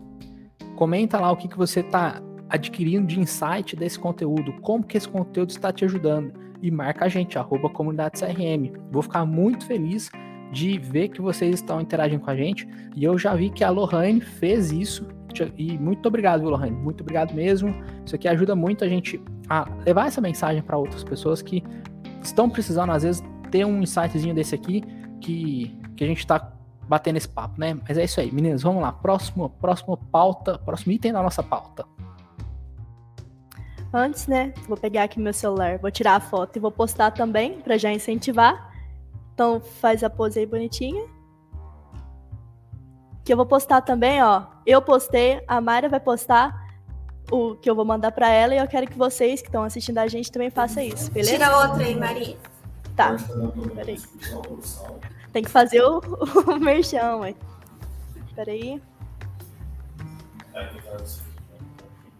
[0.77, 5.09] Comenta lá o que, que você está adquirindo de insight desse conteúdo, como que esse
[5.09, 8.73] conteúdo está te ajudando e marca a gente, arroba comunidade CRM.
[8.91, 10.11] Vou ficar muito feliz
[10.53, 13.71] de ver que vocês estão interagindo com a gente e eu já vi que a
[13.71, 15.07] Lohane fez isso
[15.57, 16.71] e muito obrigado, Lohane?
[16.71, 17.75] Muito obrigado mesmo.
[18.05, 21.63] Isso aqui ajuda muito a gente a levar essa mensagem para outras pessoas que
[22.23, 24.83] estão precisando, às vezes, ter um insightzinho desse aqui
[25.21, 26.53] que, que a gente está
[26.89, 27.77] batendo esse papo, né?
[27.87, 28.93] Mas é isso aí, meninas, vamos lá.
[28.93, 31.85] Próximo, próximo pauta, próximo item da nossa pauta.
[33.97, 37.63] Antes, né, vou pegar aqui meu celular, vou tirar a foto e vou postar também
[37.63, 38.71] para já incentivar.
[39.33, 41.03] Então faz a pose aí bonitinha.
[43.25, 44.43] Que eu vou postar também, ó.
[44.67, 46.55] Eu postei, a Mayra vai postar
[47.31, 49.97] o que eu vou mandar para ela e eu quero que vocês que estão assistindo
[49.97, 51.33] a gente também façam isso, beleza?
[51.33, 52.37] Tira outra aí, Maria.
[52.95, 53.17] Tá.
[53.75, 53.99] Peraí.
[55.33, 56.01] Tem que fazer o,
[56.53, 57.35] o merchan, ué.
[58.35, 58.79] Peraí.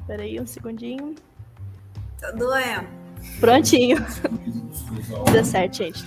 [0.07, 1.15] Peraí, um segundinho.
[2.21, 2.87] Tô doendo.
[3.41, 3.99] Prontinho.
[5.33, 6.05] Deu certo, gente.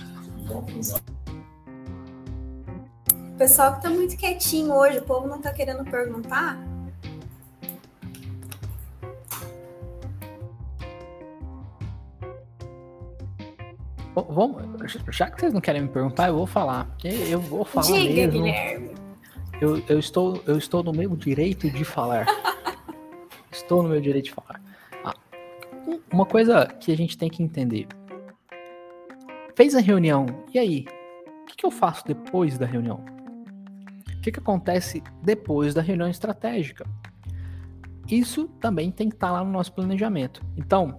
[3.34, 6.58] O pessoal que tá muito quietinho hoje, o povo não tá querendo perguntar.
[14.28, 14.62] Vamos,
[15.10, 16.88] já que vocês não querem me perguntar, eu vou falar.
[17.04, 18.32] Eu vou falar Diga, mesmo.
[18.32, 18.90] Guilherme.
[19.60, 22.26] Eu, eu, estou, eu estou no meu direito de falar.
[23.52, 24.60] estou no meu direito de falar.
[26.12, 27.86] Uma coisa que a gente tem que entender.
[29.56, 30.86] Fez a reunião, e aí?
[31.42, 33.04] O que, que eu faço depois da reunião?
[34.16, 36.84] O que, que acontece depois da reunião estratégica?
[38.08, 40.42] Isso também tem que estar lá no nosso planejamento.
[40.56, 40.98] Então,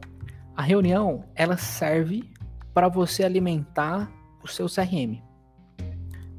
[0.55, 2.29] a reunião ela serve
[2.73, 4.11] para você alimentar
[4.43, 5.21] o seu CRM.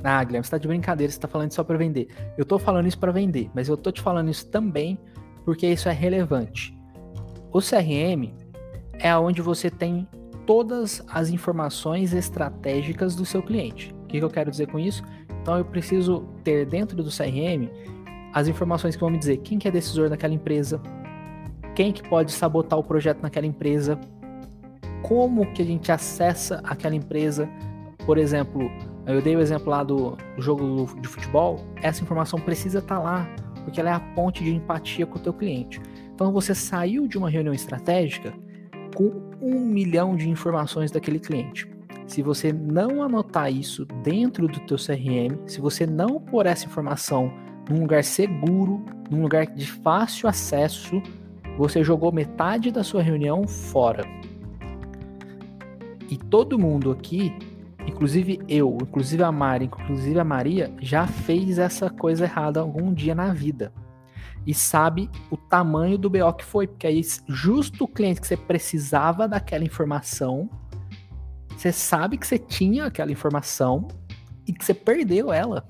[0.04, 2.08] Ah, Guilherme, você está de brincadeira, você está falando só para vender.
[2.36, 4.98] Eu estou falando isso para vender, mas eu estou te falando isso também
[5.44, 6.76] porque isso é relevante.
[7.52, 8.32] O CRM
[8.98, 10.08] é onde você tem
[10.46, 13.94] todas as informações estratégicas do seu cliente.
[14.04, 15.02] O que, eu quero dizer com isso?
[15.42, 17.68] Então eu preciso ter dentro do CRM
[18.32, 20.80] as informações que vão me dizer quem que é decisor daquela empresa,
[21.74, 24.00] quem que pode sabotar o projeto naquela empresa,
[25.02, 27.46] como que a gente acessa aquela empresa.
[28.06, 28.70] Por exemplo,
[29.06, 33.02] eu dei o exemplo lá do, do jogo de futebol, essa informação precisa estar tá
[33.02, 33.28] lá,
[33.62, 35.82] porque ela é a ponte de empatia com o teu cliente.
[36.22, 38.32] Então você saiu de uma reunião estratégica
[38.94, 39.10] com
[39.40, 41.68] um milhão de informações daquele cliente.
[42.06, 47.32] Se você não anotar isso dentro do teu CRM, se você não pôr essa informação
[47.68, 51.02] num lugar seguro, num lugar de fácil acesso,
[51.58, 54.04] você jogou metade da sua reunião fora.
[56.08, 57.34] E todo mundo aqui,
[57.84, 63.12] inclusive eu, inclusive a Mari, inclusive a Maria, já fez essa coisa errada algum dia
[63.12, 63.72] na vida.
[64.46, 68.36] E sabe o tamanho do BO que foi, porque aí justo o cliente que você
[68.36, 70.50] precisava daquela informação,
[71.56, 73.86] você sabe que você tinha aquela informação
[74.46, 75.64] e que você perdeu ela.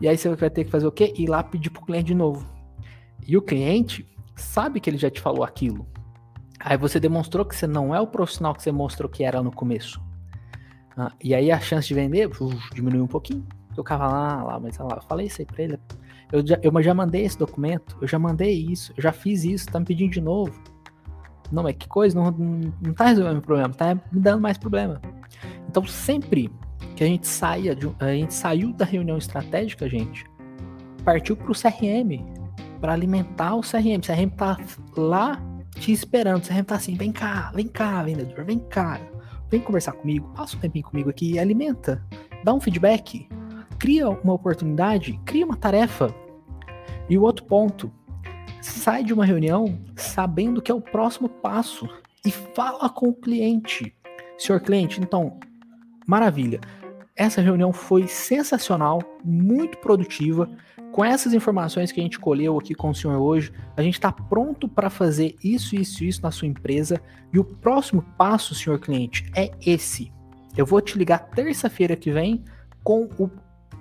[0.00, 1.14] E aí você vai ter que fazer o quê?
[1.16, 2.44] Ir lá pedir pro cliente de novo.
[3.26, 5.86] E o cliente sabe que ele já te falou aquilo.
[6.58, 9.52] Aí você demonstrou que você não é o profissional que você mostrou que era no
[9.52, 10.02] começo.
[10.96, 13.46] Ah, e aí a chance de vender uf, diminuiu um pouquinho.
[13.76, 15.78] Eu ficava lá, mas lá, eu falei isso aí pra ele.
[16.34, 19.66] Eu já, eu já mandei esse documento, eu já mandei isso, eu já fiz isso,
[19.66, 20.52] tá me pedindo de novo.
[21.52, 24.58] Não, mas que coisa, não, não, não tá resolvendo o problema, tá me dando mais
[24.58, 25.00] problema.
[25.68, 26.50] Então sempre
[26.96, 30.24] que a gente saia de, a gente saiu da reunião estratégica, gente,
[31.04, 32.18] partiu pro CRM
[32.80, 33.98] para alimentar o CRM.
[33.98, 34.58] O CRM tá
[34.96, 35.40] lá
[35.78, 36.44] te esperando.
[36.44, 39.00] Você tá assim, vem cá, vem cá, vendedor, vem cá.
[39.50, 42.04] Vem conversar comigo, passa um tempinho comigo aqui, alimenta,
[42.42, 43.28] dá um feedback,
[43.78, 46.12] cria uma oportunidade, cria uma tarefa.
[47.08, 47.92] E o outro ponto,
[48.60, 51.88] sai de uma reunião sabendo que é o próximo passo
[52.24, 53.94] e fala com o cliente.
[54.38, 55.38] Senhor cliente, então,
[56.06, 56.60] maravilha.
[57.16, 60.48] essa reunião foi sensacional, muito produtiva.
[60.90, 64.10] Com essas informações que a gente colheu aqui com o senhor hoje, a gente está
[64.10, 67.00] pronto para fazer isso, isso, isso na sua empresa.
[67.32, 70.12] E o próximo passo, senhor cliente, é esse.
[70.56, 72.44] Eu vou te ligar terça-feira que vem
[72.82, 73.28] com o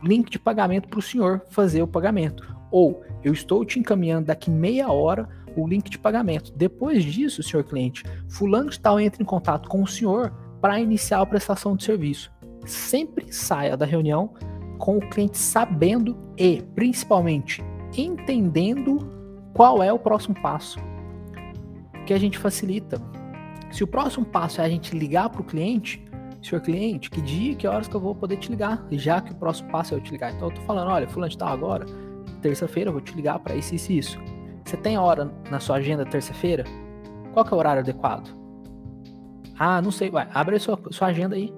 [0.03, 2.55] link de pagamento para o senhor fazer o pagamento.
[2.71, 6.51] Ou eu estou te encaminhando daqui meia hora o link de pagamento.
[6.55, 11.21] Depois disso, senhor cliente, fulano de tal entra em contato com o senhor para iniciar
[11.21, 12.31] a prestação de serviço.
[12.65, 14.33] Sempre saia da reunião
[14.77, 17.63] com o cliente sabendo e, principalmente,
[17.95, 18.99] entendendo
[19.53, 20.79] qual é o próximo passo
[22.05, 23.01] que a gente facilita.
[23.71, 26.03] Se o próximo passo é a gente ligar para o cliente,
[26.43, 29.35] senhor cliente, que dia, que horas que eu vou poder te ligar, já que o
[29.35, 30.33] próximo passo é eu te ligar.
[30.33, 31.85] Então eu tô falando, olha, fulano de tal agora,
[32.41, 34.19] terça-feira eu vou te ligar para isso, isso isso.
[34.65, 36.63] Você tem hora na sua agenda terça-feira?
[37.33, 38.29] Qual que é o horário adequado?
[39.57, 41.53] Ah, não sei, vai, abre a sua, sua agenda aí.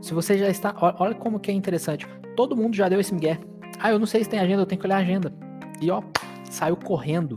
[0.00, 2.06] Se você já está, olha como que é interessante.
[2.36, 3.38] Todo mundo já deu esse migué.
[3.80, 5.32] Ah, eu não sei se tem agenda, eu tenho que olhar a agenda.
[5.80, 6.02] E ó,
[6.44, 7.36] saiu correndo.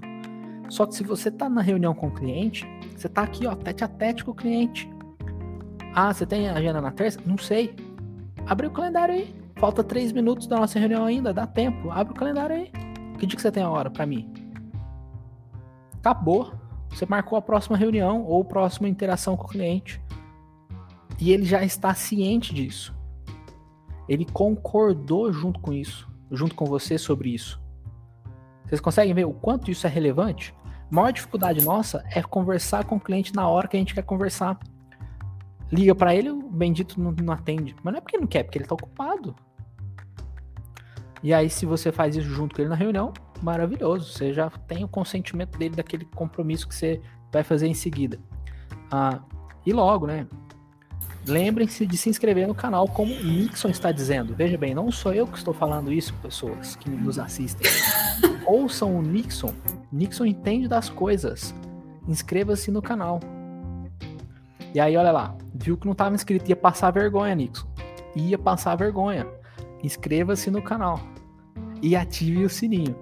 [0.70, 2.66] Só que se você tá na reunião com o cliente,
[2.96, 4.90] você tá aqui, ó, tete a tete com o cliente.
[5.94, 7.20] Ah, você tem agenda na terça?
[7.26, 7.76] Não sei.
[8.46, 9.36] Abre o calendário aí.
[9.58, 11.92] Falta três minutos da nossa reunião ainda, dá tempo.
[11.92, 12.72] Abre o calendário aí.
[13.20, 14.32] Que dia que você tem a hora para mim?
[16.00, 16.54] Acabou.
[16.90, 20.02] Você marcou a próxima reunião ou a próxima interação com o cliente.
[21.20, 22.96] E ele já está ciente disso.
[24.10, 27.62] Ele concordou junto com isso, junto com você sobre isso.
[28.66, 30.56] Vocês conseguem ver o quanto isso é relevante?
[30.66, 34.04] A maior dificuldade nossa é conversar com o cliente na hora que a gente quer
[34.04, 34.58] conversar.
[35.72, 37.76] Liga para ele, o bendito não, não, atende.
[37.84, 39.36] Mas não é porque não quer, é porque ele tá ocupado.
[41.24, 44.12] E aí, se você faz isso junto com ele na reunião, maravilhoso.
[44.12, 47.02] Você já tem o consentimento dele daquele compromisso que você
[47.32, 48.20] vai fazer em seguida.
[48.92, 49.20] Ah,
[49.66, 50.28] e logo, né?
[51.28, 54.36] Lembrem-se de se inscrever no canal, como o Nixon está dizendo.
[54.36, 57.70] Veja bem, não sou eu que estou falando isso, pessoas que nos assistem.
[58.46, 59.54] Ouçam o Nixon.
[59.92, 61.54] Nixon entende das coisas.
[62.08, 63.20] Inscreva-se no canal.
[64.74, 67.68] E aí, olha lá, viu que não estava inscrito, ia passar vergonha, Nixon.
[68.16, 69.28] Ia passar vergonha.
[69.84, 71.00] Inscreva-se no canal
[71.82, 72.96] e ative o sininho.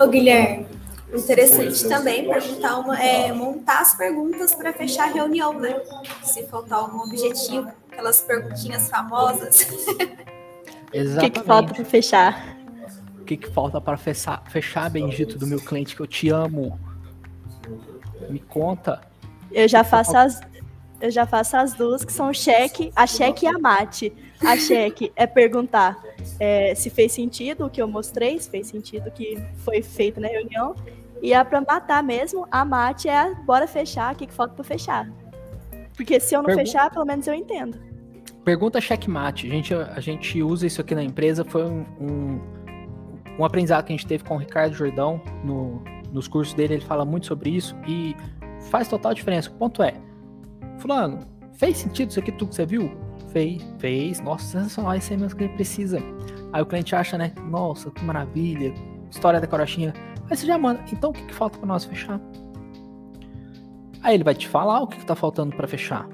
[0.00, 0.66] Ô Guilherme,
[1.12, 5.80] interessante também perguntar uma, é, montar as perguntas para fechar a reunião, né?
[6.24, 9.60] Se faltar algum objetivo, aquelas perguntinhas famosas.
[9.60, 10.24] Exatamente.
[10.94, 12.56] O que, que falta para fechar?
[13.20, 16.78] O que, que falta para fechar, fechar, bendito do meu cliente que eu te amo?
[18.28, 19.00] Me conta.
[19.50, 20.40] Eu já faço as,
[21.00, 24.12] eu já faço as duas, que são cheque, a cheque e a mate.
[24.44, 26.02] A cheque é perguntar
[26.40, 30.20] é, se fez sentido o que eu mostrei, se fez sentido o que foi feito
[30.20, 30.74] na reunião.
[31.22, 34.64] E a para matar mesmo, a mate é bora fechar, o que, que falta para
[34.64, 35.10] fechar.
[35.96, 37.78] Porque se eu não fechar, pelo menos eu entendo.
[38.44, 39.46] Pergunta checkmate.
[39.46, 41.44] A gente, a gente usa isso aqui na empresa.
[41.44, 42.40] Foi um, um,
[43.38, 45.82] um aprendizado que a gente teve com o Ricardo Jordão no,
[46.14, 46.74] nos cursos dele.
[46.74, 48.16] Ele fala muito sobre isso e
[48.70, 49.50] faz total diferença.
[49.50, 49.94] O ponto é,
[50.78, 51.18] Fulano,
[51.52, 52.90] fez sentido isso aqui tudo que você viu?
[53.32, 54.20] Fez, fez.
[54.20, 55.98] Nossa, sensacional, isso aí mesmo que ele precisa.
[56.52, 57.32] Aí o cliente acha, né?
[57.50, 58.72] Nossa, que maravilha.
[59.10, 59.92] História da carochinha.
[60.30, 60.80] Aí você já manda.
[60.92, 62.20] Então o que, que falta para nós fechar?
[64.02, 66.06] Aí ele vai te falar o que, que tá faltando para fechar.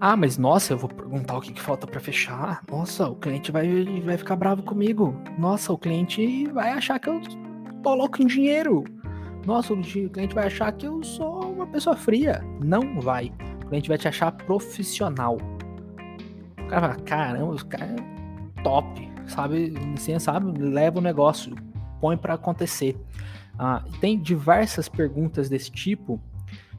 [0.00, 2.62] Ah, mas nossa, eu vou perguntar o que, que falta para fechar.
[2.70, 5.16] Nossa, o cliente vai, vai ficar bravo comigo.
[5.38, 7.20] Nossa, o cliente vai achar que eu
[7.84, 8.82] tô louco em dinheiro.
[9.46, 12.42] Nossa, o cliente vai achar que eu sou uma pessoa fria.
[12.64, 13.30] Não vai.
[13.62, 15.36] O cliente vai te achar profissional.
[16.58, 19.74] O cara vai, caramba, os cara é top, sabe?
[19.94, 20.58] Assim, sabe?
[20.58, 21.54] Leva o negócio,
[22.00, 22.96] põe para acontecer.
[23.58, 26.18] Ah, tem diversas perguntas desse tipo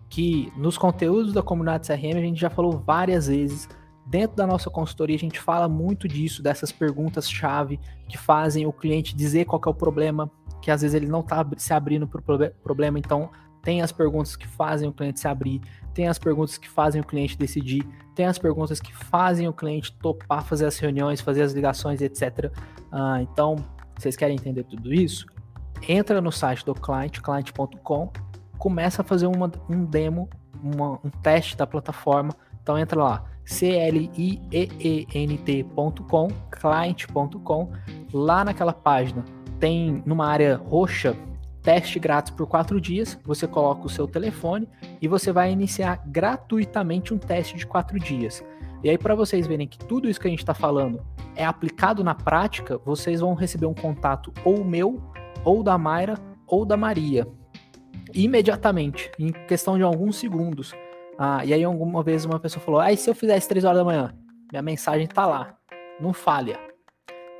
[0.09, 3.69] que nos conteúdos da comunidade CRM a gente já falou várias vezes.
[4.07, 9.15] Dentro da nossa consultoria a gente fala muito disso, dessas perguntas-chave que fazem o cliente
[9.15, 10.31] dizer qual é o problema,
[10.65, 12.23] que às vezes ele não está se abrindo para o
[12.63, 13.29] problema, então
[13.61, 15.61] tem as perguntas que fazem o cliente se abrir,
[15.93, 19.95] tem as perguntas que fazem o cliente decidir, tem as perguntas que fazem o cliente
[19.99, 22.51] topar fazer as reuniões, fazer as ligações, etc.
[22.91, 23.57] Ah, então,
[23.95, 25.27] vocês querem entender tudo isso?
[25.87, 28.11] Entra no site do client, client.com,
[28.57, 30.27] começa a fazer uma, um demo,
[30.63, 32.35] uma, um teste da plataforma.
[32.59, 34.87] Então entra lá, client.com,
[36.49, 37.71] client.com,
[38.11, 39.23] lá naquela página
[39.59, 41.15] tem numa área roxa
[41.65, 43.19] teste grátis por quatro dias.
[43.25, 44.69] Você coloca o seu telefone
[45.01, 48.45] e você vai iniciar gratuitamente um teste de quatro dias.
[48.83, 51.03] E aí, para vocês verem que tudo isso que a gente está falando
[51.35, 55.01] é aplicado na prática, vocês vão receber um contato ou meu,
[55.43, 57.27] ou da Mayra, ou da Maria.
[58.13, 60.73] imediatamente, em questão de alguns segundos.
[61.17, 63.79] Ah, e aí alguma vez uma pessoa falou: "Ah, e se eu fizesse 3 horas
[63.79, 64.13] da manhã?"
[64.51, 65.57] Minha mensagem tá lá.
[65.99, 66.57] Não falha.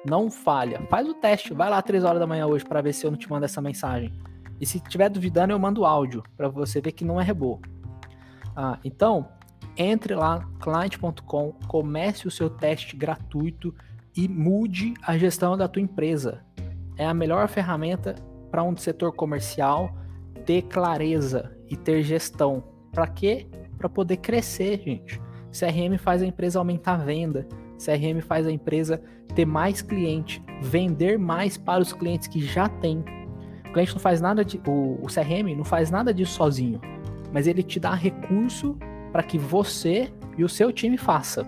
[0.07, 0.81] Não falha.
[0.89, 3.17] Faz o teste, vai lá 3 horas da manhã hoje para ver se eu não
[3.17, 4.13] te mando essa mensagem.
[4.59, 7.59] E se tiver duvidando, eu mando áudio para você ver que não é rebô.
[8.55, 9.27] Ah, então,
[9.75, 13.73] entre lá, client.com, comece o seu teste gratuito
[14.15, 16.45] e mude a gestão da tua empresa.
[16.97, 18.15] É a melhor ferramenta
[18.49, 19.93] para um setor comercial
[20.45, 22.63] ter clareza e ter gestão.
[22.91, 23.47] Para quê?
[23.77, 25.21] Para poder crescer, gente.
[25.51, 27.45] CRM faz a empresa aumentar a venda.
[27.77, 29.01] CRM faz a empresa
[29.33, 33.03] ter mais cliente, vender mais para os clientes que já tem.
[33.69, 36.79] O cliente não faz nada de, o, o CRM não faz nada disso sozinho,
[37.33, 38.77] mas ele te dá recurso
[39.11, 41.45] para que você e o seu time faça.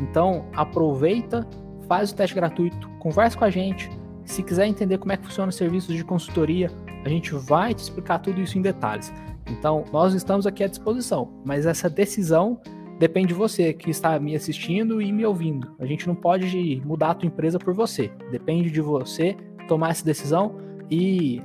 [0.00, 1.46] Então, aproveita,
[1.86, 3.90] faz o teste gratuito, converse com a gente.
[4.24, 6.70] Se quiser entender como é que funciona os serviços de consultoria,
[7.04, 9.12] a gente vai te explicar tudo isso em detalhes.
[9.50, 12.60] Então, nós estamos aqui à disposição, mas essa decisão
[12.98, 15.74] depende de você que está me assistindo e me ouvindo.
[15.78, 18.10] A gente não pode mudar a tua empresa por você.
[18.30, 19.36] Depende de você
[19.66, 20.56] tomar essa decisão
[20.90, 21.42] e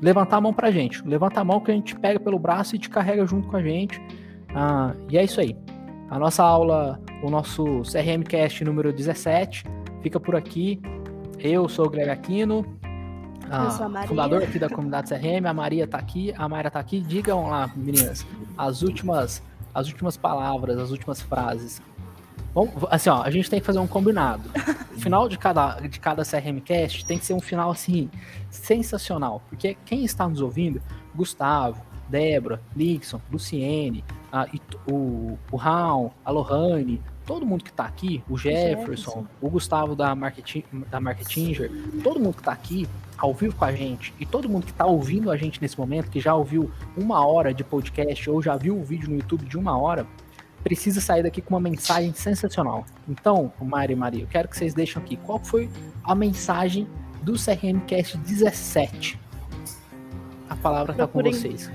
[0.00, 1.06] levantar a mão pra gente.
[1.06, 3.62] Levanta a mão que a gente pega pelo braço e te carrega junto com a
[3.62, 4.00] gente
[4.54, 5.56] ah, e é isso aí.
[6.10, 9.64] A nossa aula, o nosso CRM Cast número 17,
[10.02, 10.80] fica por aqui.
[11.38, 12.64] Eu sou o Greg Aquino,
[14.06, 15.46] fundador aqui da comunidade CRM.
[15.46, 17.00] A Maria está aqui, a Mayra está aqui.
[17.00, 18.26] Digam lá, meninas,
[18.56, 19.42] as últimas,
[19.74, 21.80] as últimas palavras, as últimas frases.
[22.54, 24.42] Bom, assim, ó, a gente tem que fazer um combinado.
[24.94, 28.10] O final de cada, de cada CRM Cast tem que ser um final, assim,
[28.50, 29.42] sensacional.
[29.48, 30.82] Porque quem está nos ouvindo,
[31.14, 34.46] Gustavo, Débora, Nixon, Luciene, a,
[34.86, 39.96] o, o Raul, a Lohane, todo mundo que está aqui, o Jefferson, Jefferson, o Gustavo
[39.96, 41.70] da, Marketing, da Marketinger,
[42.02, 42.86] todo mundo que está aqui
[43.22, 46.10] ao vivo com a gente e todo mundo que está ouvindo a gente nesse momento,
[46.10, 49.56] que já ouviu uma hora de podcast ou já viu o vídeo no YouTube de
[49.56, 50.04] uma hora,
[50.64, 52.84] precisa sair daqui com uma mensagem sensacional.
[53.08, 55.70] Então, Mari e Maria, eu quero que vocês deixem aqui qual foi
[56.02, 56.88] a mensagem
[57.22, 59.20] do CRM Cast 17.
[60.50, 61.70] A palavra está com vocês.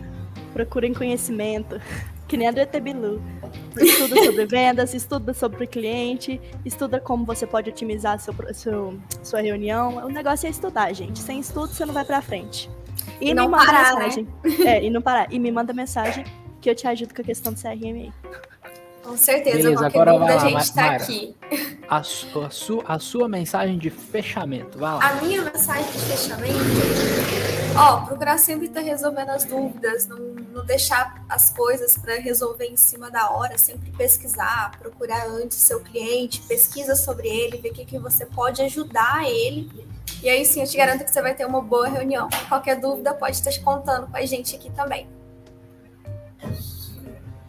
[0.52, 1.80] Procurem conhecimento
[2.28, 3.22] que nem a do ET Bilu.
[3.78, 9.42] Estuda sobre vendas, estuda sobre o cliente, estuda como você pode otimizar seu, seu, sua
[9.42, 10.06] reunião.
[10.06, 11.20] O negócio é estudar, gente.
[11.20, 12.70] Sem estudo, você não vai pra frente.
[13.22, 14.00] E, e me manda parar, né?
[14.00, 14.28] mensagem.
[14.44, 14.66] Né?
[14.66, 15.32] É, e não parar.
[15.32, 16.26] E me manda mensagem
[16.60, 18.12] que eu te ajudo com a questão do CRM aí.
[19.08, 21.36] Com certeza, Beleza, qualquer agora dúvida a gente está aqui.
[21.88, 25.10] A, a, sua, a sua mensagem de fechamento, vai lá.
[25.10, 26.60] A minha mensagem de fechamento,
[27.78, 32.76] ó, procurar sempre estar resolvendo as dúvidas, não, não deixar as coisas para resolver em
[32.76, 37.86] cima da hora, sempre pesquisar, procurar antes seu cliente, pesquisa sobre ele, ver o que,
[37.86, 39.70] que você pode ajudar ele.
[40.24, 42.28] E aí sim, eu te garanto que você vai ter uma boa reunião.
[42.50, 45.08] Qualquer dúvida pode estar contando com a gente aqui também.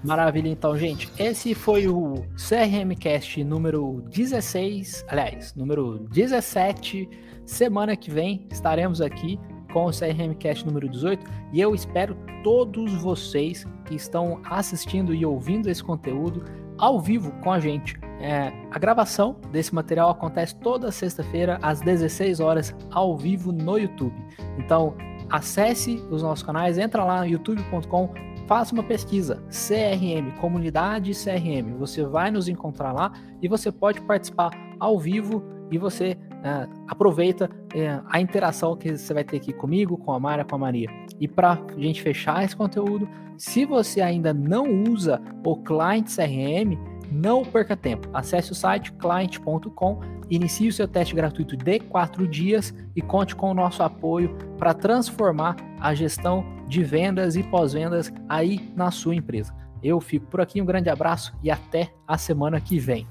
[0.05, 1.11] Maravilha, então, gente.
[1.19, 7.09] Esse foi o CRMcast número 16, aliás, número 17.
[7.45, 9.41] Semana que vem estaremos aqui
[9.73, 15.69] com o CRMcast número 18 e eu espero todos vocês que estão assistindo e ouvindo
[15.69, 16.45] esse conteúdo
[16.79, 17.99] ao vivo com a gente.
[18.21, 24.15] É, a gravação desse material acontece toda sexta-feira às 16 horas ao vivo no YouTube.
[24.59, 24.95] Então,
[25.31, 31.77] acesse os nossos canais, entra lá no youtube.com faça uma pesquisa CRM, comunidade CRM.
[31.79, 33.13] Você vai nos encontrar lá
[33.43, 34.51] e você pode participar
[34.81, 39.97] ao vivo e você é, aproveita é, a interação que você vai ter aqui comigo,
[39.97, 40.89] com a Mara, com a Maria.
[41.21, 46.79] E para a gente fechar esse conteúdo, se você ainda não usa o Client CRM,
[47.11, 48.09] não perca tempo.
[48.13, 53.51] Acesse o site client.com, inicie o seu teste gratuito de quatro dias e conte com
[53.51, 59.55] o nosso apoio para transformar a gestão de vendas e pós-vendas aí na sua empresa.
[59.83, 63.07] Eu fico por aqui, um grande abraço e até a semana que vem.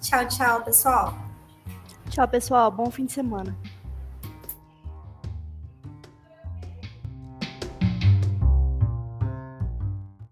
[0.00, 1.14] Tchau, tchau, pessoal.
[2.12, 2.70] Tchau, pessoal.
[2.70, 3.56] Bom fim de semana.